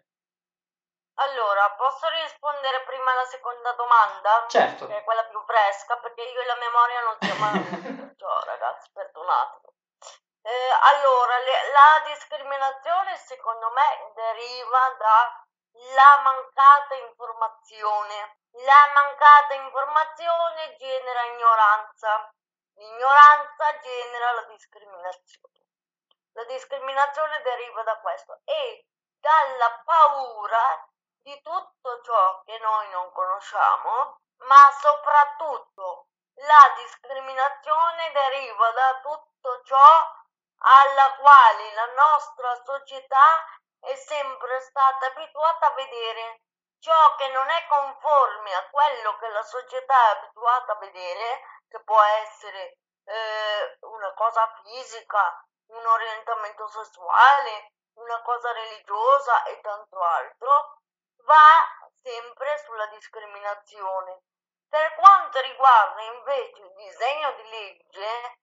Allora, 1.20 1.70
posso 1.72 2.08
rispondere 2.08 2.80
prima 2.84 3.12
alla 3.12 3.26
seconda 3.26 3.72
domanda? 3.72 4.46
Certo. 4.48 4.86
Che 4.86 4.96
è 4.96 5.04
quella 5.04 5.24
più 5.24 5.38
fresca, 5.44 5.98
perché 5.98 6.22
io 6.22 6.40
e 6.40 6.46
la 6.46 6.56
memoria 6.56 7.00
non 7.02 7.16
siamo 7.20 7.40
mai... 7.44 8.16
Ciao 8.16 8.44
ragazzi, 8.44 8.88
perdonatemi. 8.90 9.68
Eh, 10.42 10.70
allora, 10.80 11.38
le, 11.40 11.72
la 11.72 12.02
discriminazione 12.06 13.16
secondo 13.16 13.68
me 13.70 14.12
deriva 14.14 14.96
dalla 14.96 16.20
mancata 16.22 16.94
informazione. 16.94 18.38
La 18.64 18.90
mancata 18.94 19.54
informazione 19.54 20.76
genera 20.78 21.22
ignoranza. 21.36 22.32
L'ignoranza 22.76 23.78
genera 23.80 24.32
la 24.32 24.44
discriminazione. 24.44 25.68
La 26.32 26.44
discriminazione 26.44 27.42
deriva 27.42 27.82
da 27.82 27.98
questo 27.98 28.40
e 28.44 28.86
dalla 29.20 29.82
paura 29.84 30.88
di 31.22 31.40
tutto 31.42 32.00
ciò 32.02 32.42
che 32.44 32.58
noi 32.58 32.88
non 32.90 33.12
conosciamo, 33.12 34.18
ma 34.46 34.70
soprattutto 34.80 36.06
la 36.34 36.72
discriminazione 36.76 38.12
deriva 38.12 38.70
da 38.72 39.00
tutto 39.02 39.62
ciò 39.64 40.18
alla 40.62 41.14
quale 41.16 41.74
la 41.74 41.92
nostra 41.92 42.54
società 42.64 43.44
è 43.80 43.94
sempre 43.94 44.60
stata 44.60 45.06
abituata 45.06 45.66
a 45.66 45.74
vedere. 45.74 46.40
Ciò 46.78 47.14
che 47.16 47.28
non 47.28 47.48
è 47.48 47.66
conforme 47.66 48.54
a 48.54 48.68
quello 48.70 49.18
che 49.18 49.28
la 49.28 49.42
società 49.42 49.94
è 49.94 50.16
abituata 50.18 50.72
a 50.72 50.78
vedere, 50.78 51.42
che 51.68 51.82
può 51.84 52.00
essere 52.00 52.78
eh, 53.04 53.78
una 53.80 54.12
cosa 54.14 54.50
fisica, 54.62 55.44
un 55.68 55.86
orientamento 55.86 56.68
sessuale, 56.68 57.72
una 57.94 58.22
cosa 58.22 58.52
religiosa 58.52 59.44
e 59.44 59.60
tanto 59.60 60.00
altro, 60.00 60.79
va 61.24 61.90
sempre 62.02 62.58
sulla 62.64 62.86
discriminazione. 62.86 64.22
Per 64.68 64.94
quanto 64.94 65.40
riguarda 65.40 66.02
invece 66.02 66.60
il 66.60 66.72
disegno 66.74 67.32
di 67.32 67.48
legge, 67.48 68.38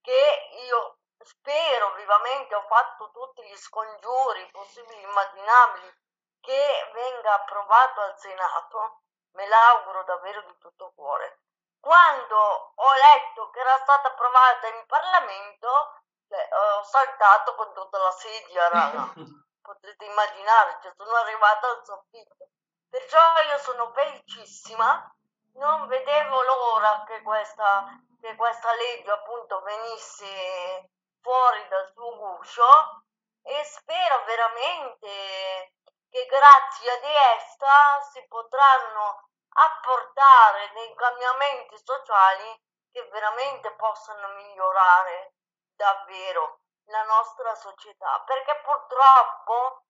che 0.00 0.48
io 0.66 0.98
spero 1.18 1.94
vivamente, 1.94 2.54
ho 2.54 2.66
fatto 2.68 3.10
tutti 3.10 3.42
gli 3.44 3.56
scongiuri 3.56 4.50
possibili 4.50 5.02
e 5.02 5.08
immaginabili 5.08 6.00
che 6.40 6.90
venga 6.92 7.34
approvato 7.34 8.00
al 8.00 8.18
Senato, 8.18 9.02
me 9.32 9.46
l'auguro 9.46 10.04
davvero 10.04 10.42
di 10.42 10.58
tutto 10.58 10.92
cuore. 10.94 11.40
Quando 11.80 12.72
ho 12.74 12.92
letto 12.94 13.50
che 13.50 13.60
era 13.60 13.76
stata 13.78 14.08
approvata 14.08 14.68
in 14.68 14.84
Parlamento, 14.86 16.00
cioè, 16.28 16.48
ho 16.52 16.82
saltato 16.84 17.54
con 17.54 17.72
tutta 17.74 17.98
la 17.98 18.10
sedia, 18.12 18.68
raga. 18.68 19.12
potete 19.62 20.04
immaginare, 20.04 20.78
cioè 20.82 20.92
sono 20.96 21.14
arrivata 21.14 21.68
al 21.68 21.84
soffitto. 21.84 22.48
Perciò 22.90 23.18
io 23.48 23.58
sono 23.58 23.90
felicissima, 23.92 25.14
non 25.54 25.86
vedevo 25.86 26.42
l'ora 26.42 27.04
che 27.06 27.22
questa, 27.22 27.86
che 28.20 28.36
questa 28.36 28.74
legge 28.74 29.10
appunto 29.10 29.62
venisse 29.62 30.90
fuori 31.22 31.66
dal 31.68 31.90
suo 31.94 32.16
guscio 32.16 33.04
e 33.42 33.64
spero 33.64 34.24
veramente 34.24 35.72
che 36.10 36.26
grazie 36.26 36.90
ad 36.90 37.04
essa 37.04 38.00
si 38.12 38.26
potranno 38.28 39.30
apportare 39.54 40.70
dei 40.74 40.94
cambiamenti 40.94 41.76
sociali 41.82 42.60
che 42.90 43.02
veramente 43.10 43.72
possano 43.72 44.28
migliorare 44.34 45.34
davvero 45.74 46.61
la 46.86 47.02
nostra 47.04 47.54
società, 47.54 48.22
perché 48.26 48.60
purtroppo, 48.62 49.84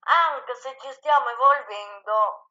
anche 0.00 0.54
se 0.54 0.76
ci 0.80 0.90
stiamo 0.92 1.28
evolvendo, 1.28 2.50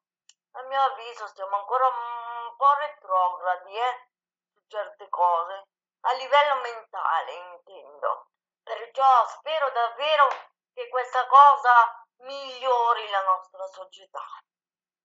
a 0.52 0.62
mio 0.64 0.80
avviso 0.80 1.26
stiamo 1.26 1.56
ancora 1.56 1.86
un 1.86 2.56
po' 2.56 2.74
retrogradi 2.74 3.76
eh, 3.76 4.08
su 4.52 4.62
certe 4.68 5.08
cose, 5.08 5.64
a 6.00 6.12
livello 6.14 6.60
mentale 6.62 7.32
intendo. 7.54 8.28
Perciò 8.62 9.26
spero 9.26 9.70
davvero 9.70 10.28
che 10.72 10.88
questa 10.88 11.26
cosa 11.26 12.04
migliori 12.18 13.08
la 13.10 13.22
nostra 13.22 13.66
società. 13.66 14.24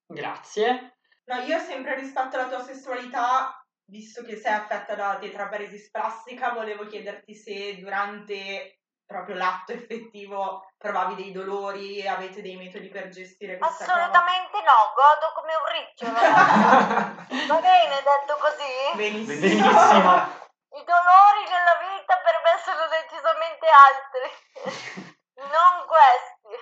Grazie. 0.07 0.98
No, 1.25 1.39
io 1.41 1.60
sempre 1.60 1.95
rispetto 1.95 2.36
alla 2.36 2.48
tua 2.48 2.63
sessualità, 2.63 3.63
visto 3.86 4.24
che 4.24 4.36
sei 4.36 4.53
affetta 4.53 4.95
da 4.95 5.17
tetraparesi 5.17 5.77
splastica, 5.77 6.51
volevo 6.51 6.86
chiederti 6.88 7.36
se 7.36 7.77
durante 7.77 8.80
proprio 9.12 9.36
l'atto 9.36 9.74
effettivo 9.74 10.65
provavi 10.77 11.15
dei 11.15 11.32
dolori, 11.32 12.08
avete 12.08 12.41
dei 12.41 12.56
metodi 12.56 12.88
per 12.88 13.10
gestire 13.10 13.58
questa 13.58 13.84
Assolutamente 13.84 14.50
cosa? 14.51 14.63
no, 14.63 14.94
godo 14.96 15.34
come 15.36 15.53
un 15.53 15.68
riccio. 15.70 16.06
Va 17.53 17.60
bene 17.60 17.96
detto 18.01 18.38
così? 18.39 18.96
Benissimo. 18.96 19.39
Benissimo. 19.39 20.39
I 20.74 20.84
dolori 20.88 21.44
nella 21.51 21.75
vita 21.84 22.15
per 22.24 22.39
me 22.41 22.56
sono 22.63 22.88
decisamente 22.88 23.68
altri, 23.68 25.12
non 25.51 25.86
questi. 25.86 26.56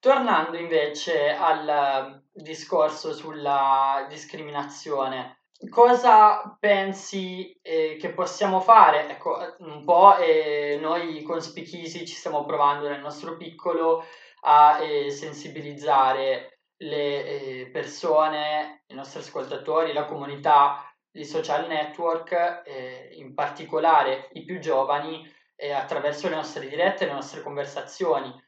Tornando 0.00 0.56
invece 0.58 1.30
al 1.34 2.20
discorso 2.32 3.14
sulla 3.14 4.04
discriminazione, 4.08 5.43
cosa 5.68 6.56
pensi 6.58 7.58
eh, 7.62 7.96
che 7.98 8.10
possiamo 8.12 8.60
fare? 8.60 9.08
Ecco, 9.08 9.38
un 9.58 9.84
po' 9.84 10.16
eh, 10.16 10.78
noi 10.80 11.22
con 11.22 11.40
Spichisi 11.40 12.06
ci 12.06 12.14
stiamo 12.14 12.44
provando 12.44 12.88
nel 12.88 13.00
nostro 13.00 13.36
piccolo 13.36 14.04
a 14.42 14.80
eh, 14.80 15.10
sensibilizzare 15.10 16.60
le 16.78 17.24
eh, 17.24 17.70
persone, 17.72 18.82
i 18.88 18.94
nostri 18.94 19.20
ascoltatori, 19.20 19.92
la 19.92 20.04
comunità 20.04 20.84
di 21.10 21.24
social 21.24 21.68
network, 21.68 22.62
eh, 22.64 23.10
in 23.12 23.34
particolare 23.34 24.28
i 24.32 24.44
più 24.44 24.58
giovani, 24.58 25.30
eh, 25.56 25.70
attraverso 25.70 26.28
le 26.28 26.34
nostre 26.34 26.68
dirette, 26.68 27.06
le 27.06 27.12
nostre 27.12 27.42
conversazioni 27.42 28.42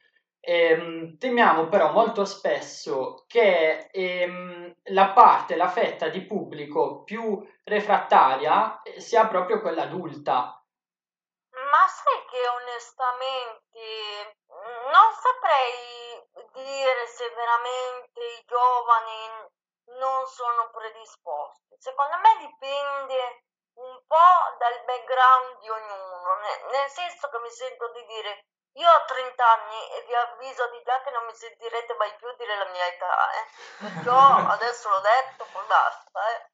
Ehm, 0.49 1.17
temiamo 1.17 1.67
però 1.67 1.91
molto 1.91 2.23
spesso 2.23 3.25
che 3.27 3.89
ehm, 3.91 4.75
la 4.95 5.09
parte, 5.09 5.57
la 5.57 5.67
fetta 5.67 6.07
di 6.07 6.21
pubblico 6.21 7.03
più 7.03 7.45
refrattaria 7.65 8.81
eh, 8.81 9.01
sia 9.01 9.27
proprio 9.27 9.59
quella 9.59 9.83
adulta. 9.83 10.63
Ma 11.51 11.83
sai 11.91 12.23
che 12.31 12.47
onestamente 12.63 14.37
non 14.87 15.11
saprei 15.19 16.23
dire 16.53 17.07
se 17.07 17.27
veramente 17.35 18.21
i 18.39 18.43
giovani 18.47 19.51
non 19.99 20.25
sono 20.27 20.69
predisposti. 20.71 21.75
Secondo 21.77 22.15
me 22.23 22.47
dipende 22.47 23.43
un 23.83 23.99
po' 24.07 24.55
dal 24.59 24.79
background 24.85 25.59
di 25.59 25.69
ognuno, 25.69 26.39
nel 26.71 26.87
senso 26.87 27.27
che 27.27 27.39
mi 27.39 27.49
sento 27.49 27.91
di 27.91 28.05
dire 28.05 28.45
Io 28.77 28.91
ho 28.91 29.05
30 29.05 29.43
anni 29.43 29.89
e 29.89 30.03
vi 30.05 30.13
avviso 30.13 30.69
di 30.69 30.81
già 30.83 31.01
che 31.01 31.09
non 31.09 31.25
mi 31.25 31.33
sentirete 31.33 31.93
mai 31.95 32.13
più 32.15 32.31
dire 32.35 32.57
la 32.57 32.65
mia 32.65 32.85
età, 32.85 33.31
eh. 33.31 33.45
Perciò 33.79 34.17
adesso 34.53 34.89
l'ho 34.89 34.99
detto, 34.99 35.45
poi 35.51 35.65
basta, 35.65 36.29
eh. 36.29 36.51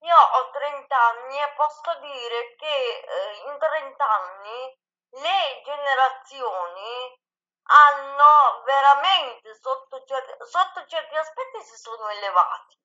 Io 0.00 0.16
ho 0.16 0.50
30 0.50 0.96
anni 0.96 1.38
e 1.38 1.52
posso 1.54 1.94
dire 2.00 2.54
che 2.56 3.04
eh, 3.06 3.42
in 3.46 3.58
30 3.58 4.10
anni 4.10 4.78
le 5.10 5.62
generazioni 5.64 7.20
hanno 7.68 8.62
veramente 8.64 9.54
sotto 9.60 10.02
certi, 10.04 10.32
sotto 10.46 10.86
certi 10.86 11.16
aspetti 11.16 11.62
si 11.62 11.76
sono 11.76 12.08
elevati, 12.08 12.78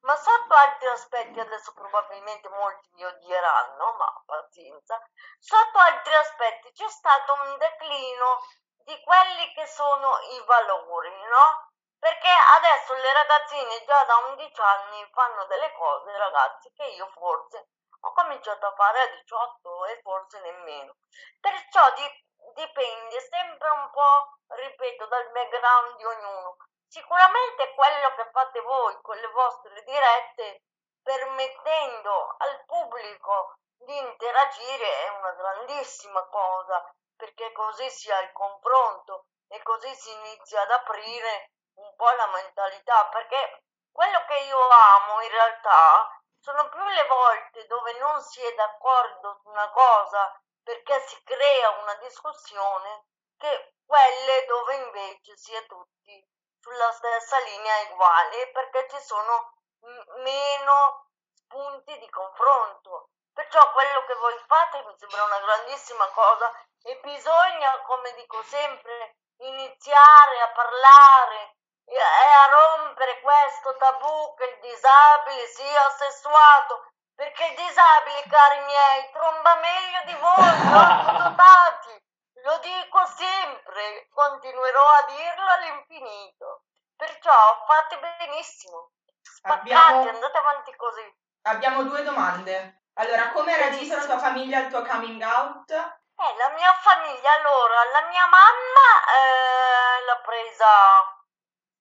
ma 0.00 0.14
sotto 0.16 0.54
altri 0.54 0.88
aspetti, 0.88 1.40
adesso 1.40 1.72
probabilmente 1.72 2.48
molti 2.48 2.88
mi 2.92 3.04
odieranno, 3.04 3.92
ma 3.92 4.22
pazienza, 4.26 5.00
sotto 5.38 5.78
altri 5.78 6.14
aspetti 6.14 6.72
c'è 6.72 6.88
stato 6.88 7.32
un 7.32 7.56
declino 7.58 8.42
di 8.84 9.02
quelli 9.02 9.52
che 9.54 9.66
sono 9.66 10.18
i 10.20 10.42
valori, 10.46 11.10
no? 11.26 11.66
Perché 11.98 12.30
adesso 12.56 12.94
le 12.94 13.12
ragazzine 13.12 13.84
già 13.84 14.04
da 14.04 14.16
11 14.28 14.60
anni 14.60 15.10
fanno 15.12 15.44
delle 15.46 15.72
cose, 15.72 16.16
ragazzi, 16.16 16.72
che 16.72 16.84
io 16.84 17.08
forse 17.08 17.68
ho 18.00 18.12
cominciato 18.12 18.66
a 18.66 18.74
fare 18.74 19.00
a 19.00 19.08
18 19.08 19.84
e 19.86 20.00
forse 20.02 20.40
nemmeno. 20.40 20.94
Perciò 21.40 21.92
di, 21.94 22.24
dipende 22.54 23.20
sempre 23.20 23.68
un 23.70 23.90
po', 23.90 24.38
ripeto, 24.46 25.06
dal 25.06 25.30
background 25.32 25.96
di 25.96 26.04
ognuno. 26.04 26.56
Sicuramente 26.90 27.74
quello 27.74 28.14
che 28.14 28.30
fate 28.32 28.60
voi 28.60 28.98
con 29.02 29.16
le 29.16 29.28
vostre 29.28 29.82
dirette, 29.84 30.62
permettendo 31.02 32.34
al 32.38 32.64
pubblico 32.64 33.58
di 33.76 33.96
interagire, 33.96 35.04
è 35.04 35.08
una 35.10 35.32
grandissima 35.32 36.24
cosa, 36.28 36.82
perché 37.14 37.52
così 37.52 37.90
si 37.90 38.10
ha 38.10 38.20
il 38.20 38.32
confronto 38.32 39.26
e 39.48 39.62
così 39.62 39.94
si 39.94 40.10
inizia 40.12 40.62
ad 40.62 40.70
aprire 40.70 41.50
un 41.74 41.94
po' 41.94 42.10
la 42.10 42.26
mentalità, 42.28 43.06
perché 43.08 43.64
quello 43.92 44.24
che 44.24 44.38
io 44.38 44.68
amo 44.68 45.20
in 45.20 45.30
realtà 45.30 46.08
sono 46.40 46.68
più 46.70 46.82
le 46.82 47.04
volte 47.06 47.66
dove 47.66 47.98
non 47.98 48.20
si 48.22 48.40
è 48.42 48.54
d'accordo 48.54 49.40
su 49.42 49.48
una 49.50 49.68
cosa 49.70 50.40
perché 50.62 51.00
si 51.06 51.22
crea 51.24 51.70
una 51.80 51.94
discussione 51.96 53.06
che 53.36 53.74
quelle 53.84 54.44
dove 54.46 54.74
invece 54.76 55.36
si 55.36 55.52
è 55.54 55.66
tutti 55.66 56.26
sulla 56.60 56.92
stessa 56.92 57.38
linea 57.38 57.90
uguale 57.90 58.50
perché 58.50 58.88
ci 58.90 59.00
sono 59.02 59.54
m- 59.80 60.20
meno 60.22 61.06
punti 61.46 61.98
di 61.98 62.08
confronto. 62.10 63.10
Perciò 63.32 63.72
quello 63.72 64.04
che 64.04 64.14
voi 64.14 64.36
fate 64.46 64.82
mi 64.84 64.94
sembra 64.98 65.22
una 65.24 65.38
grandissima 65.38 66.06
cosa 66.10 66.52
e 66.82 66.98
bisogna, 67.02 67.80
come 67.82 68.12
dico 68.14 68.42
sempre, 68.42 69.16
iniziare 69.38 70.40
a 70.40 70.48
parlare 70.48 71.56
e 71.84 71.96
a 71.98 72.46
rompere 72.50 73.20
questo 73.20 73.76
tabù 73.76 74.34
che 74.34 74.44
il 74.44 74.60
disabile 74.60 75.46
sia 75.46 75.88
sessuato, 75.90 76.90
perché 77.14 77.46
il 77.46 77.54
disabile, 77.56 78.22
cari 78.28 78.60
miei, 78.64 79.10
tromba 79.12 79.54
meglio 79.56 80.00
di 80.04 80.14
voi, 80.14 81.16
dotati. 81.16 82.07
Lo 82.42 82.58
dico 82.58 83.04
sempre, 83.06 84.08
continuerò 84.12 84.84
a 84.88 85.02
dirlo 85.06 85.46
all'infinito. 85.50 86.62
Perciò 86.96 87.64
fate 87.66 87.98
benissimo. 87.98 88.90
Spaccate, 89.20 89.60
Abbiamo- 89.72 90.08
andate 90.08 90.38
avanti 90.38 90.74
così. 90.76 91.16
Abbiamo 91.42 91.82
due 91.84 92.02
domande. 92.02 92.82
Allora, 92.94 93.30
come 93.30 93.52
ha 93.52 93.56
reagito 93.56 93.94
la 93.94 94.04
tua 94.04 94.18
famiglia 94.18 94.58
al 94.58 94.68
tuo 94.68 94.82
coming 94.82 95.22
out? 95.22 95.70
Eh, 95.70 96.34
la 96.36 96.48
mia 96.50 96.72
famiglia, 96.74 97.32
allora, 97.34 97.84
la 97.92 98.02
mia 98.08 98.26
mamma 98.26 99.14
eh, 99.14 100.04
l'ha 100.04 100.18
presa 100.18 101.22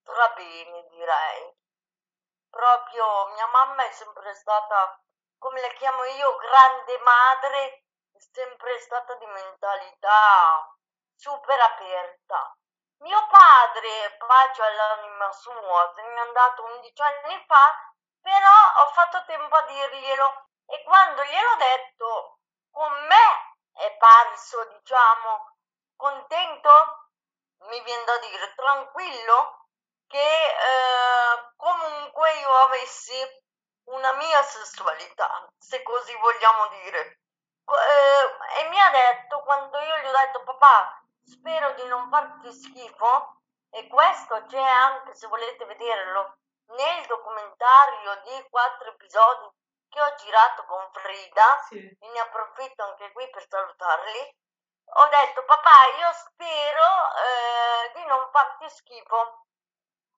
stra 0.02 0.30
bene, 0.36 0.86
direi. 0.90 1.56
Proprio 2.50 3.28
mia 3.34 3.48
mamma 3.48 3.84
è 3.86 3.92
sempre 3.92 4.34
stata, 4.36 5.02
come 5.40 5.60
la 5.62 5.70
chiamo 5.70 6.04
io, 6.04 6.36
grande 6.38 6.98
madre, 7.00 7.87
sempre 8.20 8.80
stata 8.80 9.16
di 9.16 9.26
mentalità 9.26 10.76
super 11.16 11.60
aperta. 11.60 12.56
Mio 13.00 13.28
padre, 13.28 14.16
pace 14.18 14.64
all'anima 14.64 15.32
sua, 15.32 15.94
se 15.96 16.02
n'è 16.02 16.20
andato 16.20 16.64
11 16.64 17.02
anni 17.02 17.44
fa, 17.46 17.94
però 18.22 18.84
ho 18.84 18.88
fatto 18.94 19.24
tempo 19.26 19.56
a 19.56 19.62
dirglielo 19.64 20.48
e 20.66 20.84
quando 20.84 21.24
gliel'ho 21.24 21.56
detto 21.56 22.40
con 22.72 22.92
me 23.06 23.56
è 23.74 23.96
parso, 23.98 24.66
diciamo, 24.66 25.56
contento, 25.96 27.10
mi 27.70 27.82
viene 27.82 28.04
da 28.04 28.18
dire, 28.18 28.54
tranquillo, 28.56 29.66
che 30.08 30.48
eh, 30.48 31.54
comunque 31.56 32.34
io 32.40 32.56
avessi 32.56 33.44
una 33.86 34.14
mia 34.14 34.42
sessualità, 34.42 35.48
se 35.58 35.82
così 35.84 36.16
vogliamo 36.16 36.68
dire. 36.82 37.20
Eh, 37.70 38.62
e 38.62 38.68
mi 38.70 38.80
ha 38.80 38.90
detto, 38.92 39.42
quando 39.42 39.78
io 39.80 39.98
gli 39.98 40.06
ho 40.08 40.12
detto, 40.12 40.44
papà, 40.44 41.02
spero 41.24 41.72
di 41.74 41.86
non 41.88 42.10
farti 42.10 42.52
schifo, 42.54 43.42
e 43.70 43.88
questo 43.88 44.46
c'è 44.46 44.62
anche, 44.62 45.14
se 45.14 45.28
volete 45.28 45.66
vederlo, 45.66 46.38
nel 46.68 47.06
documentario 47.08 48.16
di 48.24 48.48
quattro 48.50 48.90
episodi 48.90 49.50
che 49.90 50.02
ho 50.02 50.16
girato 50.16 50.66
con 50.66 50.90
Frida, 50.94 51.62
Sì. 51.68 51.78
e 51.78 52.08
ne 52.10 52.20
approfitto 52.20 52.84
anche 52.84 53.12
qui 53.12 53.30
per 53.30 53.46
salutarli. 53.48 54.36
Ho 54.90 55.08
detto, 55.08 55.44
papà, 55.44 55.86
io 56.00 56.12
spero 56.14 56.86
eh, 57.16 57.92
di 57.94 58.06
non 58.06 58.30
farti 58.32 58.70
schifo. 58.70 59.44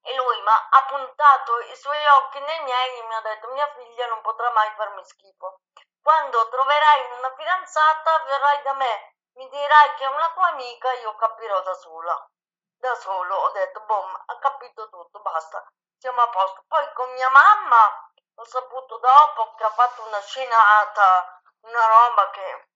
E 0.02 0.16
lui 0.16 0.42
mi 0.42 0.48
ha 0.48 0.86
puntato 0.88 1.60
i 1.60 1.76
suoi 1.76 2.06
occhi 2.06 2.40
nei 2.40 2.64
miei 2.64 3.00
e 3.00 3.04
mi 3.08 3.16
ha 3.16 3.22
detto, 3.22 3.52
mia 3.52 3.68
figlia 3.74 4.08
non 4.08 4.22
potrà 4.22 4.50
mai 4.52 4.72
farmi 4.76 5.04
schifo. 5.06 5.60
Quando 6.02 6.50
troverai 6.50 7.12
una 7.18 7.34
fidanzata, 7.36 8.24
verrai 8.24 8.62
da 8.64 8.74
me, 8.74 9.14
mi 9.34 9.48
dirai 9.50 9.94
che 9.96 10.04
è 10.04 10.08
una 10.08 10.32
tua 10.34 10.48
amica, 10.48 10.92
io 10.94 11.16
capirò 11.16 11.62
da 11.62 11.74
sola. 11.74 12.30
Da 12.78 12.96
solo 12.96 13.36
ho 13.36 13.52
detto, 13.52 13.82
boh, 13.82 14.24
ha 14.26 14.38
capito 14.40 14.90
tutto, 14.90 15.20
basta, 15.20 15.68
siamo 15.98 16.22
a 16.22 16.30
posto. 16.30 16.64
Poi 16.68 16.94
con 16.94 17.12
mia 17.12 17.30
mamma 17.30 18.12
ho 18.36 18.46
saputo 18.46 18.98
dopo 18.98 19.54
che 19.56 19.64
ha 19.66 19.70
fatto 19.72 20.06
una 20.06 20.22
scenata, 20.22 21.42
una 21.62 21.86
roba 21.86 22.30
che 22.30 22.68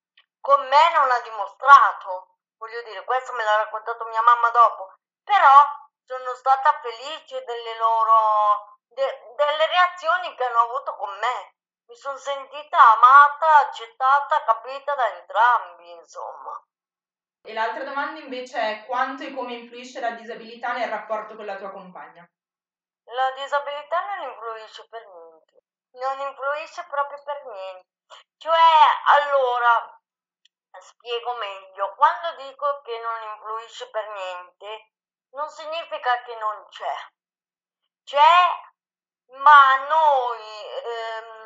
con 0.41 0.67
me 0.67 0.91
non 0.93 1.09
ha 1.09 1.19
dimostrato. 1.21 2.35
Voglio 2.57 2.81
dire, 2.83 3.03
questo 3.05 3.31
me 3.33 3.43
l'ha 3.43 3.55
raccontato 3.57 4.05
mia 4.05 4.21
mamma 4.21 4.49
dopo. 4.49 4.93
Però 5.23 5.67
sono 6.05 6.33
stata 6.35 6.79
felice 6.81 7.43
delle 7.45 7.77
loro 7.77 8.77
de- 8.89 9.33
delle 9.35 9.65
reazioni 9.67 10.35
che 10.35 10.43
hanno 10.43 10.59
avuto 10.59 10.95
con 10.95 11.17
me. 11.17 11.55
Mi 11.85 11.95
sono 11.95 12.17
sentita 12.17 12.77
amata, 12.93 13.67
accettata, 13.67 14.43
capita 14.43 14.95
da 14.95 15.17
entrambi, 15.19 15.91
insomma. 15.91 16.63
E 17.45 17.53
l'altra 17.53 17.83
domanda 17.83 18.19
invece 18.21 18.59
è 18.59 18.85
quanto 18.85 19.23
e 19.23 19.33
come 19.33 19.53
influisce 19.53 19.99
la 19.99 20.11
disabilità 20.11 20.73
nel 20.73 20.89
rapporto 20.89 21.35
con 21.35 21.45
la 21.45 21.57
tua 21.57 21.71
compagna? 21.71 22.25
La 23.05 23.31
disabilità 23.31 24.15
non 24.15 24.29
influisce 24.29 24.87
per 24.87 25.05
niente, 25.05 25.63
non 25.91 26.19
influisce 26.19 26.85
proprio 26.89 27.21
per 27.23 27.45
niente. 27.47 27.87
Cioè, 28.37 28.55
allora, 29.05 29.99
spiego 30.79 31.33
meglio, 31.35 31.93
quando 31.95 32.43
dico 32.43 32.81
che 32.81 32.97
non 32.99 33.21
influisce 33.33 33.89
per 33.89 34.07
niente, 34.07 34.91
non 35.31 35.49
significa 35.49 36.21
che 36.23 36.35
non 36.35 36.65
c'è. 36.69 36.95
C'è, 38.03 38.71
ma 39.37 39.85
noi, 39.87 40.41
ehm, 40.83 41.42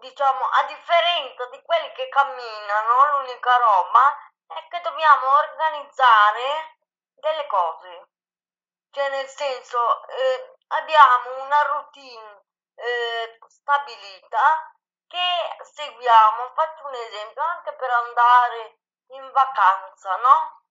diciamo, 0.00 0.44
a 0.44 0.64
differenza 0.64 1.46
di 1.46 1.62
quelli 1.62 1.92
che 1.92 2.08
camminano, 2.08 3.18
l'unica 3.18 3.56
roba 3.56 4.16
è 4.46 4.66
che 4.68 4.80
dobbiamo 4.80 5.26
organizzare 5.28 6.76
delle 7.14 7.46
cose. 7.46 8.08
Cioè, 8.90 9.08
nel 9.10 9.28
senso, 9.28 10.06
eh, 10.08 10.56
abbiamo 10.68 11.42
una 11.42 11.62
routine 11.62 12.44
eh, 12.74 13.38
stabilita 13.46 14.72
che 15.06 15.64
seguiamo. 15.64 16.52
Faccio 16.54 16.86
un 16.86 16.94
esempio, 16.94 17.42
anche 17.42 17.72
per 17.74 17.90
andare 17.90 18.78
in 19.08 19.30
vacanza, 19.32 20.16
no? 20.16 20.62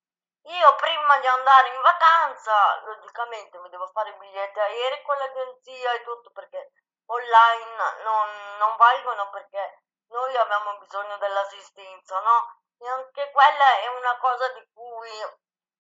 Io 0.47 0.75
prima 0.75 1.17
di 1.17 1.27
andare 1.27 1.73
in 1.73 1.81
vacanza, 1.81 2.81
logicamente 2.85 3.57
mi 3.59 3.69
devo 3.69 3.87
fare 3.87 4.09
i 4.09 4.17
biglietti 4.17 4.59
aerei 4.59 5.01
con 5.01 5.17
l'agenzia 5.17 5.91
e 5.93 6.03
tutto 6.03 6.29
perché 6.31 6.71
online 7.07 7.75
non, 8.03 8.57
non 8.57 8.75
valgono 8.77 9.29
perché 9.29 9.83
noi 10.09 10.35
abbiamo 10.37 10.77
bisogno 10.77 11.17
dell'assistenza, 11.17 12.19
no? 12.19 12.59
E 12.77 12.87
anche 12.87 13.31
quella 13.31 13.79
è 13.79 13.87
una 13.87 14.17
cosa 14.17 14.49
di 14.53 14.67
cui 14.73 15.09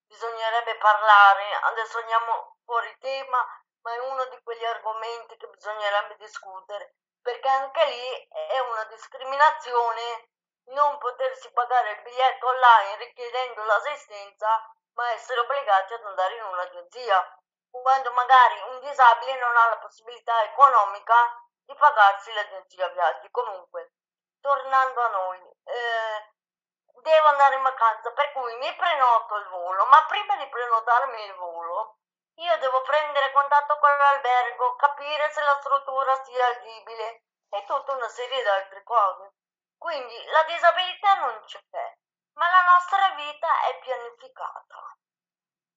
bisognerebbe 0.07 0.77
parlare. 0.77 1.53
Adesso 1.55 1.99
andiamo 1.99 2.57
fuori 2.63 2.95
tema, 2.99 3.37
ma 3.81 3.93
è 3.93 3.97
uno 3.99 4.25
di 4.25 4.41
quegli 4.43 4.65
argomenti 4.65 5.37
che 5.37 5.47
bisognerebbe 5.47 6.15
discutere, 6.17 6.95
perché 7.21 7.47
anche 7.47 7.85
lì 7.85 8.27
è 8.29 8.59
una 8.59 8.83
discriminazione 8.85 10.29
non 10.69 10.97
potersi 10.97 11.51
pagare 11.51 11.91
il 11.91 12.01
biglietto 12.01 12.47
online 12.47 12.95
richiedendo 12.97 13.63
l'assistenza 13.63 14.73
ma 14.95 15.11
essere 15.11 15.41
obbligati 15.41 15.93
ad 15.93 16.05
andare 16.05 16.35
in 16.37 16.43
un'agenzia, 16.43 17.43
quando 17.81 18.11
magari 18.13 18.61
un 18.69 18.79
disabile 18.79 19.37
non 19.39 19.55
ha 19.55 19.69
la 19.69 19.77
possibilità 19.77 20.43
economica 20.43 21.15
di 21.65 21.75
pagarsi 21.75 22.31
l'agenzia 22.33 22.87
viaggi. 22.89 23.29
Comunque, 23.31 23.93
tornando 24.39 25.01
a 25.01 25.07
noi, 25.09 25.39
eh, 25.63 26.33
devo 27.01 27.27
andare 27.27 27.55
in 27.55 27.63
vacanza, 27.63 28.11
per 28.11 28.31
cui 28.33 28.55
mi 28.57 28.75
prenoto 28.75 29.35
il 29.37 29.47
volo, 29.49 29.85
ma 29.85 30.05
prima 30.05 30.35
di 30.37 30.47
prenotarmi 30.47 31.23
il 31.25 31.35
volo, 31.35 31.97
io 32.35 32.57
devo 32.57 32.81
prendere 32.81 33.31
contatto 33.31 33.77
con 33.79 33.89
l'albergo, 33.89 34.75
capire 34.75 35.31
se 35.31 35.41
la 35.41 35.57
struttura 35.61 36.23
sia 36.23 36.47
agibile 36.47 37.23
e 37.49 37.63
tutta 37.65 37.93
una 37.93 38.09
serie 38.09 38.41
di 38.41 38.47
altre 38.49 38.83
cose. 38.83 39.33
Quindi 39.77 40.25
la 40.25 40.43
disabilità 40.43 41.13
non 41.19 41.43
c'è, 41.45 41.97
ma 42.33 42.49
la 42.49 42.61
nostra 42.73 43.09
vita 43.15 43.47
è 43.67 43.79
pianificata. 43.79 44.97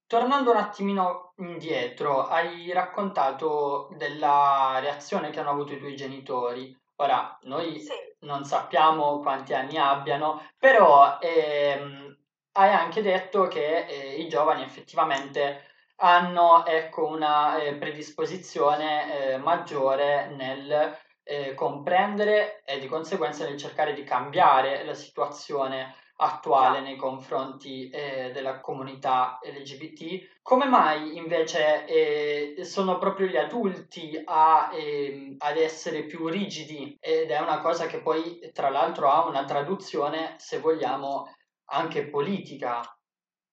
Tornando 0.08 0.52
un 0.52 0.56
attimino 0.56 1.34
indietro, 1.36 2.26
hai 2.26 2.72
raccontato 2.72 3.90
della 3.92 4.78
reazione 4.80 5.28
che 5.30 5.38
hanno 5.38 5.50
avuto 5.50 5.74
i 5.74 5.78
tuoi 5.78 5.94
genitori. 5.96 6.74
Ora, 6.96 7.38
noi 7.42 7.78
Sì, 7.78 7.92
non 8.20 8.44
sappiamo 8.44 9.20
quanti 9.20 9.52
anni 9.52 9.76
abbiano, 9.76 10.42
però 10.58 11.18
ehm, 11.20 12.16
hai 12.52 12.70
anche 12.72 13.02
detto 13.02 13.48
che 13.48 13.84
eh, 13.86 14.14
i 14.14 14.28
giovani 14.28 14.62
effettivamente 14.62 15.66
hanno 15.96 16.64
ecco, 16.64 17.06
una 17.06 17.58
eh, 17.62 17.74
predisposizione 17.74 19.34
eh, 19.34 19.36
maggiore 19.36 20.28
nel 20.28 20.98
eh, 21.22 21.52
comprendere 21.54 22.62
e 22.64 22.78
di 22.78 22.86
conseguenza 22.88 23.44
nel 23.44 23.58
cercare 23.58 23.92
di 23.92 24.04
cambiare 24.04 24.84
la 24.84 24.94
situazione 24.94 25.94
attuale 26.20 26.80
nei 26.80 26.96
confronti 26.96 27.90
eh, 27.90 28.30
della 28.32 28.60
comunità 28.60 29.38
LGBT. 29.42 30.40
Come 30.42 30.64
mai 30.64 31.16
invece 31.16 31.84
eh, 31.86 32.64
sono 32.64 32.98
proprio 32.98 33.26
gli 33.26 33.36
adulti 33.36 34.20
a, 34.24 34.70
ehm, 34.72 35.36
ad 35.38 35.56
essere 35.56 36.04
più 36.04 36.26
rigidi 36.26 36.96
ed 37.00 37.30
è 37.30 37.38
una 37.38 37.60
cosa 37.60 37.86
che 37.86 38.00
poi 38.00 38.50
tra 38.52 38.68
l'altro 38.68 39.10
ha 39.10 39.24
una 39.26 39.44
traduzione, 39.44 40.34
se 40.38 40.58
vogliamo, 40.58 41.32
anche 41.70 42.08
politica. 42.08 42.80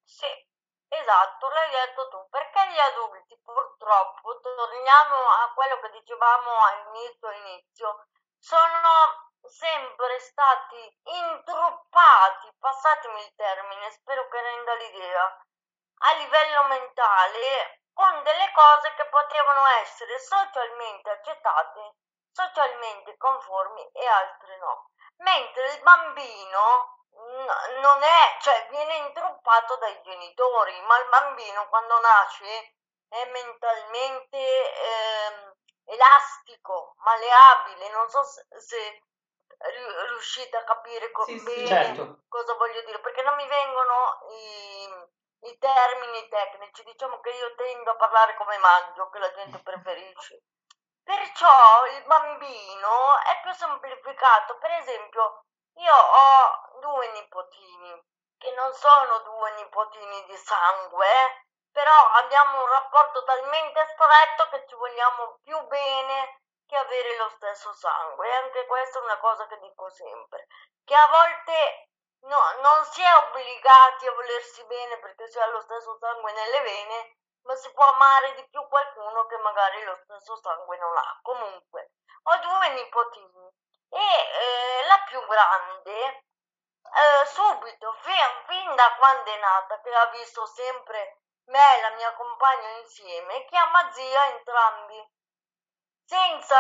Sì, 0.03 0.25
esatto, 0.87 1.47
l'hai 1.49 1.69
detto 1.69 2.07
tu, 2.09 2.17
perché 2.29 2.59
gli 2.71 2.79
adulti 2.79 3.37
purtroppo, 3.43 4.39
torniamo 4.41 5.17
a 5.43 5.53
quello 5.53 5.79
che 5.81 5.99
dicevamo 5.99 6.49
all'inizio, 6.65 7.29
inizio, 7.45 8.07
sono 8.39 9.24
sempre 9.47 10.19
stati 10.19 10.99
intruppati, 11.03 12.51
passatemi 12.59 13.21
il 13.21 13.33
termine, 13.35 13.91
spero 13.91 14.27
che 14.27 14.41
renda 14.41 14.73
l'idea, 14.75 15.45
a 15.97 16.13
livello 16.13 16.63
mentale 16.65 17.81
con 17.93 18.23
delle 18.23 18.51
cose 18.53 18.93
che 18.95 19.05
potevano 19.05 19.65
essere 19.81 20.19
socialmente 20.19 21.09
accettate, 21.09 21.95
socialmente 22.31 23.15
conformi 23.17 23.89
e 23.93 24.05
altre 24.05 24.57
no. 24.57 24.89
Mentre 25.17 25.73
il 25.73 25.81
bambino 25.81 26.99
n- 27.11 27.79
non 27.79 28.03
è, 28.03 28.37
cioè 28.41 28.67
viene 28.69 28.95
intruppato 28.97 29.77
dai 29.77 30.01
genitori, 30.01 30.79
ma 30.81 30.97
il 30.99 31.07
bambino 31.07 31.69
quando 31.69 31.99
nasce 32.01 32.75
è 33.07 33.25
mentalmente 33.29 34.73
ehm, 34.73 35.53
elastico, 35.85 36.93
malleabile, 36.97 37.89
non 37.91 38.09
so 38.09 38.23
se, 38.23 38.45
se 38.59 39.03
riuscite 40.07 40.55
a 40.57 40.63
capire 40.63 41.11
co- 41.11 41.25
Sì, 41.25 41.39
sì. 41.39 41.43
bene 41.43 41.67
Certo, 41.67 42.19
cosa 42.27 42.53
voglio 42.55 42.81
dire, 42.83 42.99
perché 42.99 43.21
non 43.23 43.35
mi 43.35 43.47
vengono 43.47 44.19
i, 44.29 45.47
i 45.49 45.57
termini 45.57 46.27
tecnici, 46.29 46.83
diciamo 46.83 47.19
che 47.21 47.29
io 47.29 47.55
tendo 47.55 47.91
a 47.91 47.95
parlare 47.95 48.35
come 48.35 48.57
mangio, 48.57 49.09
che 49.09 49.19
la 49.19 49.31
gente 49.33 49.59
preferisce. 49.63 50.41
Perciò 51.03 51.85
il 51.97 52.03
bambino 52.05 53.19
è 53.21 53.39
più 53.41 53.53
semplificato. 53.53 54.57
Per 54.57 54.71
esempio, 54.71 55.45
io 55.75 55.93
ho 55.95 56.79
due 56.81 57.11
nipotini, 57.11 58.03
che 58.37 58.51
non 58.53 58.73
sono 58.73 59.19
due 59.19 59.51
nipotini 59.55 60.25
di 60.25 60.35
sangue, 60.37 61.05
eh, 61.07 61.45
però 61.71 62.09
abbiamo 62.13 62.61
un 62.63 62.69
rapporto 62.69 63.23
talmente 63.23 63.85
stretto 63.93 64.49
che 64.49 64.65
ci 64.67 64.75
vogliamo 64.75 65.39
più 65.43 65.59
bene 65.67 66.41
che 66.67 66.75
avere 66.75 67.17
lo 67.17 67.29
stesso 67.29 67.73
sangue. 67.73 68.27
E 68.27 68.35
anche 68.35 68.65
questa 68.65 68.99
è 68.99 69.03
una 69.03 69.17
cosa 69.19 69.47
che 69.47 69.59
dico 69.59 69.89
sempre, 69.89 70.47
che 70.83 70.95
a 70.95 71.07
volte 71.07 71.89
no, 72.21 72.41
non 72.61 72.85
si 72.85 73.01
è 73.01 73.15
obbligati 73.15 74.07
a 74.07 74.13
volersi 74.13 74.63
bene 74.65 74.99
perché 74.99 75.27
si 75.27 75.39
ha 75.39 75.45
lo 75.47 75.61
stesso 75.61 75.97
sangue 75.97 76.31
nelle 76.33 76.61
vene, 76.61 77.17
ma 77.43 77.55
si 77.55 77.71
può 77.73 77.85
amare 77.85 78.33
di 78.35 78.47
più 78.49 78.67
qualcuno 78.67 79.25
che 79.25 79.37
magari 79.37 79.83
lo 79.83 79.95
stesso 80.03 80.35
sangue 80.37 80.77
non 80.77 80.97
ha. 80.97 81.19
Comunque, 81.21 81.91
ho 82.23 82.37
due 82.37 82.69
nipotini 82.69 83.53
e 83.89 83.99
eh, 83.99 84.85
la 84.87 85.03
più 85.07 85.23
grande, 85.27 86.25
eh, 86.81 87.25
subito, 87.25 87.93
fin, 88.01 88.43
fin 88.47 88.75
da 88.75 88.95
quando 88.97 89.31
è 89.31 89.37
nata, 89.37 89.79
che 89.81 89.93
ha 89.93 90.05
visto 90.07 90.45
sempre 90.47 91.19
me 91.45 91.77
e 91.77 91.81
la 91.81 91.89
mia 91.91 92.13
compagna 92.13 92.69
insieme, 92.79 93.45
chiama 93.45 93.91
zia 93.91 94.25
entrambi. 94.27 95.13
Senza, 96.07 96.59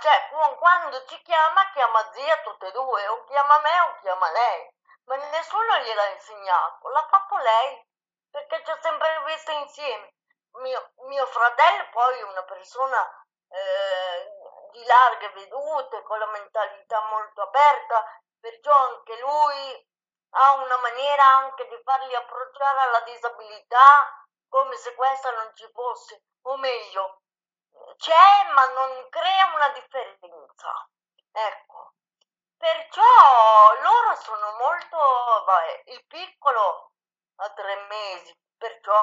cioè, 0.00 0.28
qu- 0.30 0.58
quando 0.58 1.04
ci 1.06 1.20
chiama, 1.22 1.70
chiama 1.70 2.12
zia 2.12 2.36
tutte 2.42 2.66
e 2.66 2.72
due, 2.72 3.08
o 3.08 3.24
chiama 3.24 3.58
me 3.60 3.80
o 3.80 3.94
chiama 4.00 4.30
lei, 4.30 4.70
ma 5.04 5.16
nessuno 5.16 5.78
gliel'ha 5.78 6.08
insegnato, 6.10 6.88
l'ha 6.88 7.06
fatto 7.08 7.36
lei, 7.38 7.86
perché 8.30 8.62
ci 8.64 8.70
ha 8.70 8.78
sempre 8.82 9.22
visto 9.24 9.50
insieme. 9.50 10.14
Mio, 10.60 10.92
mio 11.06 11.26
fratello 11.26 11.88
poi 11.90 12.18
è 12.18 12.22
una 12.22 12.44
persona 12.44 13.24
eh, 13.48 14.30
di 14.72 14.84
larghe 14.84 15.30
vedute, 15.30 16.02
con 16.02 16.18
la 16.18 16.26
mentalità 16.26 17.00
molto 17.08 17.42
aperta, 17.42 18.04
perciò 18.40 18.74
anche 18.74 19.18
lui 19.20 19.90
ha 20.34 20.52
una 20.52 20.76
maniera 20.78 21.24
anche 21.36 21.66
di 21.66 21.80
farli 21.82 22.14
approcciare 22.14 22.80
alla 22.80 23.00
disabilità 23.00 24.26
come 24.48 24.76
se 24.76 24.94
questa 24.94 25.30
non 25.30 25.50
ci 25.54 25.66
fosse, 25.72 26.24
o 26.42 26.56
meglio, 26.58 27.21
c'è 28.02 28.50
ma 28.52 28.66
non 28.66 29.08
crea 29.10 29.54
una 29.54 29.68
differenza. 29.68 30.88
Ecco. 31.30 31.92
Perciò 32.58 33.80
loro 33.80 34.14
sono 34.16 34.52
molto, 34.56 34.96
vabbè, 35.44 35.82
il 35.86 36.04
piccolo 36.06 36.90
ha 37.36 37.50
tre 37.50 37.76
mesi, 37.88 38.36
perciò 38.58 39.00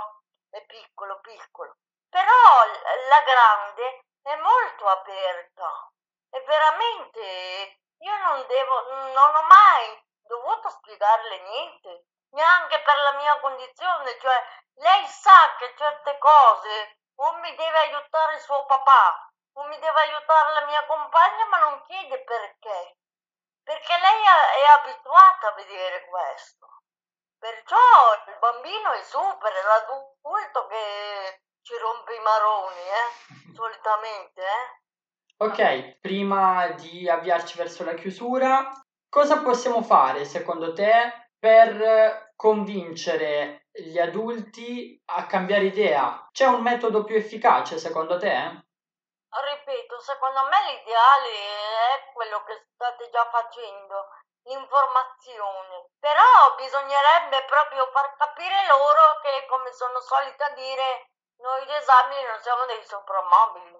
è 0.49 0.65
piccolo 0.65 1.19
piccolo. 1.21 1.77
Però 2.09 2.65
la 3.07 3.21
grande 3.21 4.03
è 4.21 4.35
molto 4.35 4.87
aperta. 4.87 5.91
E 6.31 6.41
veramente 6.41 7.79
io 7.99 8.17
non 8.17 8.45
devo, 8.47 8.93
non 9.13 9.35
ho 9.35 9.43
mai 9.43 10.07
dovuto 10.23 10.69
spiegarle 10.69 11.39
niente, 11.39 12.05
neanche 12.31 12.81
per 12.81 12.97
la 12.97 13.13
mia 13.13 13.39
condizione, 13.39 14.19
cioè 14.19 14.45
lei 14.75 15.07
sa 15.07 15.55
che 15.57 15.73
certe 15.77 16.17
cose 16.17 16.98
o 17.19 17.37
mi 17.39 17.53
deve 17.55 17.77
aiutare 17.77 18.39
suo 18.39 18.65
papà 18.65 19.29
o 19.53 19.67
mi 19.67 19.77
deve 19.79 19.99
aiutare 19.99 20.53
la 20.53 20.65
mia 20.65 20.85
compagna, 20.85 21.45
ma 21.49 21.57
non 21.59 21.83
chiede 21.85 22.23
perché, 22.23 22.97
perché 23.63 23.93
lei 23.97 24.21
è 24.23 24.65
abituata 24.79 25.47
a 25.47 25.55
vedere 25.55 26.07
questo. 26.07 26.67
Perciò 27.37 27.77
il 28.27 28.37
bambino 28.39 28.91
è 28.91 29.03
super, 29.03 29.51
è 29.51 29.63
l'adulto 29.63 30.67
che 30.67 31.41
ci 31.61 31.77
rompe 31.77 32.15
i 32.15 32.19
maroni, 32.19 32.83
eh, 32.87 33.53
solitamente, 33.55 34.41
eh. 34.41 34.77
Ok, 35.41 35.99
prima 36.01 36.67
di 36.71 37.09
avviarci 37.09 37.57
verso 37.57 37.85
la 37.85 37.93
chiusura, 37.93 38.71
cosa 39.07 39.41
possiamo 39.41 39.81
fare 39.81 40.25
secondo 40.25 40.73
te 40.73 41.29
per 41.39 42.28
convincere 42.39 43.67
gli 43.69 43.99
adulti 43.99 44.95
a 45.11 45.25
cambiare 45.25 45.65
idea? 45.65 46.29
C'è 46.31 46.45
un 46.45 46.61
metodo 46.61 47.03
più 47.03 47.17
efficace 47.17 47.77
secondo 47.77 48.17
te? 48.17 48.63
Ripeto, 49.27 49.99
secondo 49.99 50.47
me 50.47 50.55
l'ideale 50.71 51.35
è 51.35 52.11
quello 52.13 52.41
che 52.45 52.63
state 52.73 53.09
già 53.11 53.27
facendo, 53.29 54.07
l'informazione. 54.47 55.91
Però 55.99 56.55
bisognerebbe 56.55 57.43
proprio 57.43 57.85
far 57.91 58.15
capire 58.15 58.67
loro 58.67 59.19
che, 59.21 59.45
come 59.49 59.73
sono 59.73 59.99
solita 59.99 60.47
dire, 60.51 61.11
noi 61.43 61.65
disabili 61.65 62.23
non 62.23 62.39
siamo 62.39 62.63
dei 62.67 62.83
soprammobili, 62.85 63.77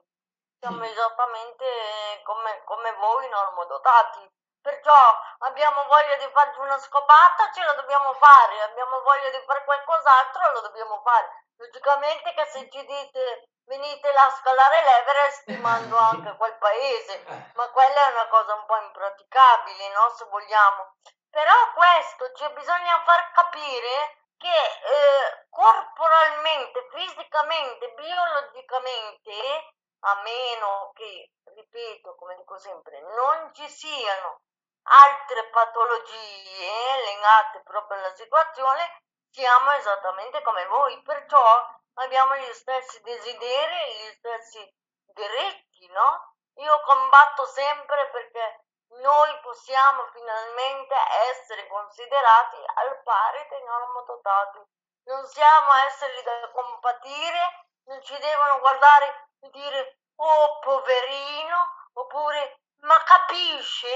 siamo 0.59 0.83
esattamente 0.83 2.21
come, 2.23 2.61
come 2.65 2.91
voi 2.99 3.29
normodotati. 3.29 4.27
Perciò 4.61 5.19
abbiamo 5.39 5.83
voglia 5.85 6.15
di 6.17 6.29
farci 6.33 6.59
una 6.59 6.77
scopata, 6.77 7.51
ce 7.51 7.63
la 7.63 7.73
dobbiamo 7.73 8.13
fare, 8.13 8.61
abbiamo 8.63 9.01
voglia 9.01 9.29
di 9.29 9.43
fare 9.45 9.63
qualcos'altro, 9.63 10.51
lo 10.51 10.61
dobbiamo 10.61 11.01
fare. 11.01 11.45
Logicamente 11.57 12.33
che 12.33 12.45
se 12.45 12.69
ci 12.69 12.85
dite 12.85 13.49
venite 13.65 14.11
là 14.11 14.25
a 14.25 14.31
scalare 14.31 14.83
l'Everest 14.83 15.45
ti 15.45 15.57
mando 15.57 15.95
anche 15.97 16.29
a 16.29 16.35
quel 16.35 16.57
paese, 16.57 17.23
ma 17.53 17.69
quella 17.69 18.07
è 18.07 18.11
una 18.11 18.27
cosa 18.27 18.55
un 18.55 18.65
po' 18.65 18.77
impraticabile, 18.77 19.89
no? 19.89 20.09
Se 20.09 20.25
vogliamo. 20.25 20.95
Però 21.29 21.53
questo, 21.73 22.31
cioè 22.33 22.51
bisogna 22.51 23.01
far 23.05 23.31
capire 23.31 24.17
che 24.37 24.47
eh, 24.47 25.45
corporalmente, 25.49 26.87
fisicamente, 26.91 27.93
biologicamente, 27.93 29.73
a 30.01 30.15
meno 30.23 30.91
che, 30.93 31.31
ripeto, 31.43 32.15
come 32.15 32.35
dico 32.35 32.57
sempre, 32.57 32.99
non 33.01 33.53
ci 33.53 33.67
siano 33.69 34.39
altre 34.83 35.49
patologie 35.49 37.03
legate 37.05 37.61
proprio 37.63 37.97
alla 37.97 38.15
situazione, 38.15 39.01
siamo 39.31 39.71
esattamente 39.71 40.41
come 40.41 40.65
voi, 40.67 41.01
perciò 41.03 41.67
abbiamo 41.95 42.35
gli 42.35 42.53
stessi 42.53 43.01
desideri, 43.01 43.95
gli 43.97 44.11
stessi 44.13 44.73
diritti, 45.13 45.87
no? 45.89 46.33
Io 46.55 46.81
combatto 46.81 47.45
sempre 47.45 48.09
perché 48.09 48.63
noi 49.01 49.39
possiamo 49.41 50.07
finalmente 50.11 50.95
essere 51.29 51.67
considerati 51.67 52.57
al 52.75 53.01
pari 53.03 53.47
dei 53.49 53.63
normodotati. 53.63 54.59
Non 55.03 55.25
siamo 55.27 55.73
esseri 55.85 56.21
da 56.23 56.49
compatire, 56.51 57.67
non 57.85 58.01
ci 58.03 58.17
devono 58.17 58.59
guardare 58.59 59.29
e 59.41 59.49
dire 59.51 59.99
oh 60.15 60.59
poverino, 60.59 61.89
oppure 61.93 62.59
ma 62.81 63.01
capisci? 63.03 63.87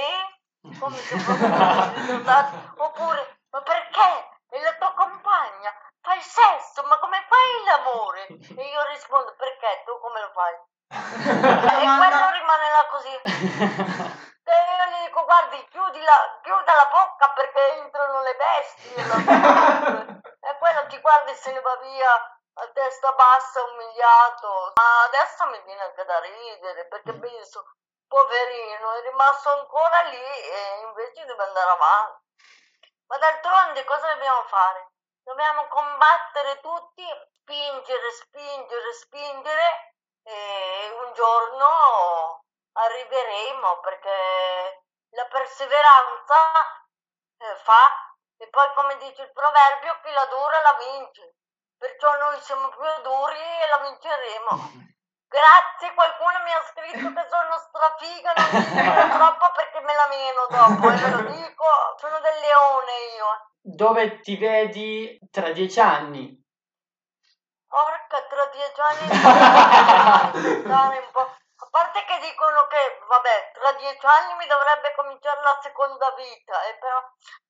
Come 0.80 0.98
se 0.98 1.18
fossero 1.20 2.74
oppure 2.78 3.38
ma 3.52 3.62
perché? 3.62 4.30
E 4.50 4.62
la 4.62 4.74
tua 4.76 4.94
compagna 4.94 5.74
fa 6.02 6.14
il 6.16 6.22
sesso, 6.22 6.84
ma 6.84 6.98
come 7.00 7.26
fai 7.28 7.64
l'amore? 7.66 8.28
E 8.28 8.64
io 8.64 8.84
rispondo 8.88 9.36
perché 9.36 9.84
tu 9.86 10.00
come 10.00 10.22
lo 10.22 10.32
fai? 10.32 10.54
e 10.94 11.98
quello 11.98 12.30
rimane 12.32 12.68
là 12.70 12.88
così. 12.90 14.22
E 14.46 14.52
io 14.52 14.86
gli 14.92 15.06
dico, 15.06 15.24
guardi, 15.24 15.68
chiudi 15.70 16.02
la, 16.02 16.40
chiuda 16.42 16.74
la 16.76 16.90
bocca 16.92 17.30
perché 17.30 17.78
entrano 17.80 18.22
le 18.22 18.36
bestie. 18.36 19.00
e 20.44 20.58
quello 20.60 20.86
ti 20.88 21.00
guarda 21.00 21.32
e 21.32 21.36
se 21.36 21.54
ne 21.54 21.62
va 21.62 21.78
via 21.78 22.14
a 22.14 22.68
testa 22.74 23.14
bassa, 23.14 23.64
umiliato. 23.64 24.74
Ma 24.76 25.04
adesso 25.08 25.48
mi 25.48 25.62
viene 25.64 25.82
anche 25.82 26.04
da 26.04 26.20
ridere 26.20 26.86
perché 26.88 27.14
penso, 27.14 27.64
poverino, 28.14 28.92
è 28.94 29.02
rimasto 29.02 29.50
ancora 29.50 30.02
lì 30.04 30.24
e 30.24 30.82
invece 30.84 31.26
deve 31.26 31.44
andare 31.44 31.70
avanti. 31.72 32.22
Ma 33.08 33.18
d'altronde 33.18 33.84
cosa 33.86 34.14
dobbiamo 34.14 34.44
fare? 34.44 34.92
Dobbiamo 35.24 35.68
combattere 35.68 36.60
tutti, 36.60 37.04
spingere, 37.32 38.12
spingere, 38.12 38.94
spingere 38.94 39.96
e 40.22 40.96
un 41.04 41.14
giorno 41.14 42.44
arriveremo 42.74 43.80
perché 43.80 44.84
la 45.10 45.26
perseveranza 45.26 46.86
eh, 47.38 47.56
fa 47.64 48.16
e 48.38 48.48
poi 48.50 48.74
come 48.74 48.98
dice 48.98 49.24
il 49.24 49.32
proverbio 49.32 50.00
chi 50.02 50.12
la 50.12 50.26
dura 50.26 50.62
la 50.62 50.74
vince 50.74 51.36
perciò 51.78 52.16
noi 52.18 52.40
siamo 52.42 52.70
più 52.70 53.02
duri 53.02 53.40
e 53.40 53.68
la 53.68 53.78
vinceremo 53.80 54.83
grazie 55.34 55.94
qualcuno 55.96 56.46
mi 56.46 56.54
ha 56.54 56.62
scritto 56.62 57.10
che 57.12 57.26
sono 57.28 57.58
strafiga 57.58 58.34
non 58.38 58.46
mi 58.54 58.62
dico 58.70 59.10
troppo 59.18 59.52
perché 59.58 59.80
me 59.82 59.94
la 59.96 60.08
meno 60.08 60.46
dopo 60.48 60.90
e 60.90 60.96
ve 60.96 61.10
lo 61.10 61.22
dico. 61.32 61.66
Sono 61.98 62.20
del 62.20 62.40
leone 62.40 62.94
io. 63.18 63.50
Dove 63.62 64.20
ti 64.22 64.38
vedi 64.38 65.18
tra 65.32 65.50
dieci 65.52 65.80
anni? 65.80 66.40
Porca 67.68 68.22
tra 68.30 68.46
dieci 68.54 68.80
anni 68.80 69.08
un 70.98 71.12
po' 71.12 71.42
A 71.64 71.68
parte 71.72 72.04
che 72.04 72.20
dicono 72.20 72.68
che, 72.68 73.00
vabbè, 73.08 73.52
tra 73.54 73.72
dieci 73.74 74.06
anni 74.06 74.36
mi 74.36 74.46
dovrebbe 74.48 74.94
cominciare 74.96 75.42
la 75.42 75.58
seconda 75.62 76.12
vita, 76.12 76.62
eh, 76.68 76.76
però, 76.76 77.00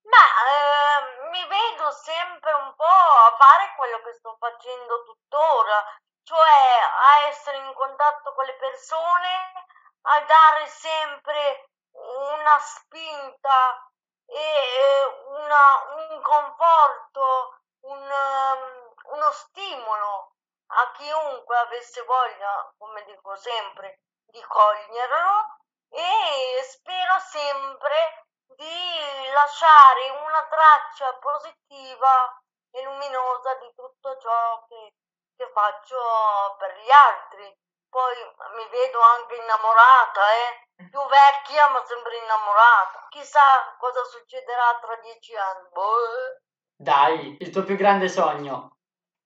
ma 0.03 0.23
eh, 0.53 1.29
mi 1.31 1.43
vedo 1.47 1.89
sempre 1.91 2.53
un 2.53 2.75
po' 2.75 2.85
a 2.85 3.35
fare 3.35 3.73
quello 3.75 4.01
che 4.03 4.13
sto 4.13 4.37
facendo 4.39 5.03
tuttora, 5.03 5.83
cioè 6.23 6.39
a 6.39 7.27
essere 7.27 7.57
in 7.57 7.73
contatto 7.73 8.33
con 8.33 8.45
le 8.45 8.55
persone, 8.55 9.65
a 10.01 10.21
dare 10.21 10.67
sempre 10.67 11.69
una 11.91 12.59
spinta 12.59 13.91
e 14.25 15.03
una, 15.27 15.83
un 15.95 16.21
conforto, 16.21 17.59
un, 17.81 18.01
um, 18.01 19.13
uno 19.13 19.31
stimolo 19.31 20.31
a 20.67 20.91
chiunque 20.93 21.57
avesse 21.57 22.01
voglia, 22.03 22.73
come 22.77 23.03
dico 23.03 23.35
sempre, 23.35 23.99
di 24.25 24.41
coglierlo 24.41 25.59
e 25.89 26.63
spero 26.63 27.19
sempre 27.19 28.25
di 28.55 29.29
lasciare 29.31 30.09
una 30.09 30.47
traccia 30.47 31.13
positiva 31.15 32.41
e 32.71 32.83
luminosa 32.83 33.55
di 33.55 33.71
tutto 33.75 34.17
ciò 34.17 34.65
che, 34.67 34.93
che 35.35 35.49
faccio 35.53 35.97
per 36.57 36.75
gli 36.79 36.91
altri. 36.91 37.61
Poi 37.89 38.15
mi 38.55 38.67
vedo 38.69 38.99
anche 39.01 39.35
innamorata, 39.35 40.21
eh? 40.33 40.63
più 40.89 40.99
vecchia 41.07 41.69
ma 41.69 41.83
sempre 41.85 42.17
innamorata. 42.17 43.07
Chissà 43.09 43.75
cosa 43.77 44.03
succederà 44.05 44.79
tra 44.81 44.95
dieci 44.97 45.35
anni. 45.35 45.69
Boh. 45.69 46.41
Dai, 46.75 47.37
il 47.39 47.49
tuo 47.51 47.63
più 47.63 47.75
grande 47.75 48.09
sogno. 48.09 48.77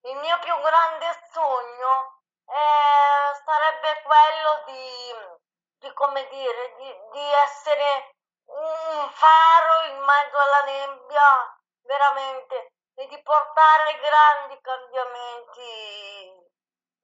Il 0.02 0.18
mio 0.18 0.40
più 0.40 0.54
grande 0.62 1.20
sogno 1.32 2.22
eh, 2.46 3.42
sarebbe 3.44 4.02
quello 4.04 4.64
di, 4.66 5.88
di 5.88 5.94
come 5.94 6.28
dire, 6.28 6.76
di, 6.78 6.96
di 7.12 7.34
essere 7.46 8.16
un 8.46 9.10
faro 9.12 9.84
in 9.92 10.00
mezzo 10.00 10.38
alla 10.38 10.64
nebbia, 10.66 11.58
veramente, 11.82 12.74
e 12.98 13.08
di 13.08 13.22
portare 13.22 14.00
grandi 14.02 14.58
cambiamenti 14.60 16.34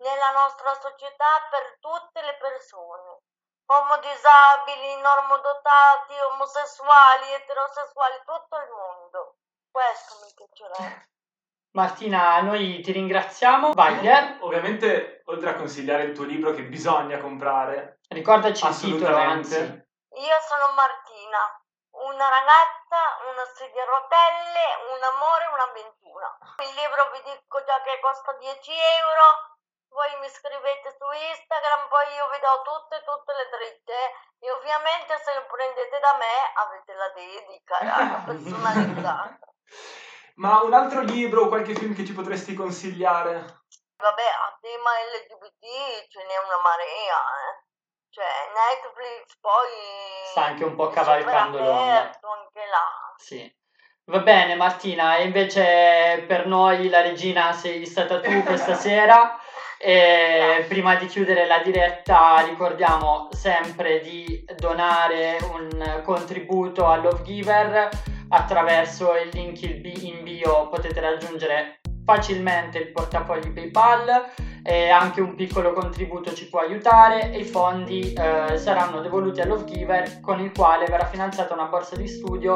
nella 0.01 0.31
nostra 0.31 0.73
società 0.73 1.45
per 1.53 1.77
tutte 1.79 2.21
le 2.25 2.35
persone, 2.41 3.21
uomo 3.69 3.97
disabili, 4.01 4.99
normodotati, 4.99 6.17
omosessuali, 6.33 7.33
eterosessuali, 7.37 8.17
tutto 8.25 8.57
il 8.57 8.69
mondo. 8.73 9.37
Questo 9.69 10.17
mi 10.25 10.33
piacerebbe. 10.33 11.09
Martina, 11.73 12.41
noi 12.41 12.81
ti 12.81 12.91
ringraziamo. 12.91 13.73
Vai, 13.73 13.97
Pier. 13.99 14.37
Ovviamente, 14.41 15.21
oltre 15.25 15.51
a 15.51 15.55
consigliare 15.55 16.03
il 16.03 16.13
tuo 16.13 16.25
libro 16.25 16.53
che 16.53 16.63
bisogna 16.63 17.19
comprare, 17.19 17.99
ricordaci 18.09 18.65
il 18.65 18.77
titolo, 18.77 19.15
anzi. 19.15 19.57
Io 19.57 20.39
sono 20.47 20.73
Martina, 20.75 21.62
una 22.13 22.29
ragazza, 22.29 22.99
una 23.25 23.45
sedia 23.57 23.81
a 23.81 23.89
rotelle, 23.89 24.65
un 24.93 25.01
amore, 25.01 25.49
un'avventura. 25.49 26.29
Il 26.61 26.73
libro 26.77 27.09
vi 27.09 27.21
dico 27.25 27.63
già 27.65 27.81
che 27.81 27.99
costa 27.99 28.33
10 28.37 28.69
euro. 28.69 29.25
Voi 29.89 30.09
mi 30.21 30.29
scrivete 30.29 30.93
su 30.97 31.05
Instagram, 31.05 31.89
poi 31.89 32.13
io 32.13 32.29
vi 32.29 32.39
do 32.41 32.61
tutte, 32.65 33.03
tutte 33.05 33.33
le 33.33 33.47
dritte. 33.49 33.97
E 34.39 34.51
ovviamente 34.51 35.17
se 35.21 35.33
lo 35.33 35.45
prendete 35.45 35.99
da 35.99 36.13
me 36.17 36.35
avete 36.53 36.93
la 36.93 37.09
dedica, 37.13 37.75
la 37.81 38.21
personalizzata. 38.25 39.39
Ma 40.35 40.61
un 40.61 40.73
altro 40.73 41.01
libro 41.01 41.45
o 41.45 41.47
qualche 41.47 41.75
film 41.75 41.93
che 41.93 42.05
ci 42.05 42.13
potresti 42.13 42.53
consigliare? 42.55 43.61
Vabbè, 43.97 44.25
a 44.25 44.57
tema 44.59 44.91
LGBT 45.13 46.09
ce 46.09 46.25
n'è 46.25 46.37
una 46.37 46.59
marea, 46.61 47.17
eh. 47.17 47.72
Cioè, 48.13 48.25
Netflix 48.53 49.39
poi... 49.41 50.29
Sta 50.29 50.45
anche 50.45 50.63
un 50.63 50.75
po' 50.75 50.89
cavalcando 50.89 51.57
l'onda. 51.57 52.11
anche 52.11 52.69
là. 52.69 53.13
Sì. 53.17 53.55
Va 54.05 54.19
bene 54.19 54.53
Martina, 54.53 55.17
e 55.17 55.23
invece 55.23 56.23
per 56.27 56.45
noi 56.45 56.89
la 56.89 57.01
regina 57.01 57.53
sei 57.53 57.87
stata 57.87 58.19
tu 58.19 58.43
questa 58.43 58.75
sera. 58.77 59.39
E 59.79 60.63
prima 60.67 60.93
di 60.93 61.07
chiudere 61.07 61.47
la 61.47 61.63
diretta 61.63 62.45
ricordiamo 62.45 63.29
sempre 63.31 63.99
di 64.01 64.45
donare 64.57 65.39
un 65.51 66.01
contributo 66.05 66.85
a 66.85 66.97
Love 66.97 67.23
Giver 67.23 67.89
attraverso 68.29 69.15
il 69.15 69.29
link 69.33 69.59
in 69.63 70.21
bio 70.21 70.69
potete 70.69 70.99
raggiungere 70.99 71.81
facilmente 72.05 72.77
il 72.77 72.91
portafogli 72.91 73.51
PayPal 73.51 74.31
e 74.63 74.89
anche 74.89 75.19
un 75.19 75.35
piccolo 75.35 75.73
contributo 75.73 76.33
ci 76.33 76.47
può 76.47 76.59
aiutare 76.59 77.31
e 77.31 77.39
i 77.39 77.45
fondi 77.45 78.13
eh, 78.13 78.57
saranno 78.57 79.01
devoluti 79.01 79.41
a 79.41 79.45
Love 79.45 79.65
Giver 79.65 80.21
con 80.21 80.39
il 80.39 80.51
quale 80.53 80.85
verrà 80.85 81.05
finanziata 81.05 81.53
una 81.53 81.65
borsa 81.65 81.97
di 81.97 82.07
studio 82.07 82.55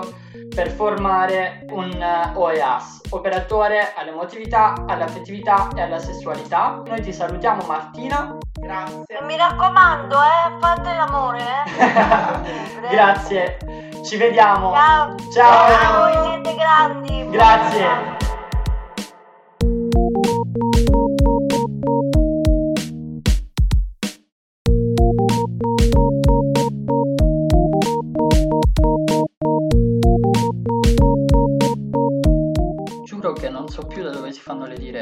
per 0.54 0.72
formare 0.72 1.66
un 1.70 1.92
uh, 1.92 2.40
OEAS, 2.40 3.02
operatore 3.10 3.94
all'emotività, 3.96 4.86
all'affettività 4.88 5.68
e 5.76 5.82
alla 5.82 6.00
sessualità. 6.00 6.82
Noi 6.86 7.02
ti 7.02 7.12
salutiamo 7.14 7.64
Martina. 7.68 8.38
Grazie. 8.54 9.22
Mi 9.24 9.38
raccomando, 9.38 10.16
eh, 10.16 10.60
fate 10.60 10.94
l'amore, 10.94 11.40
eh. 11.40 12.88
Grazie. 12.90 13.58
Ci 14.04 14.18
vediamo. 14.18 14.72
Ciao. 14.72 15.16
Ciao. 15.34 15.70
Ciao, 15.70 16.24
siete 16.24 16.56
grandi. 16.56 17.30
Grazie. 17.30 18.17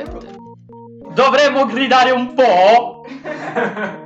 Dirette. 0.03 0.43
Dovremmo 1.13 1.65
gridare 1.65 2.11
un 2.11 2.33
po'? 2.33 3.05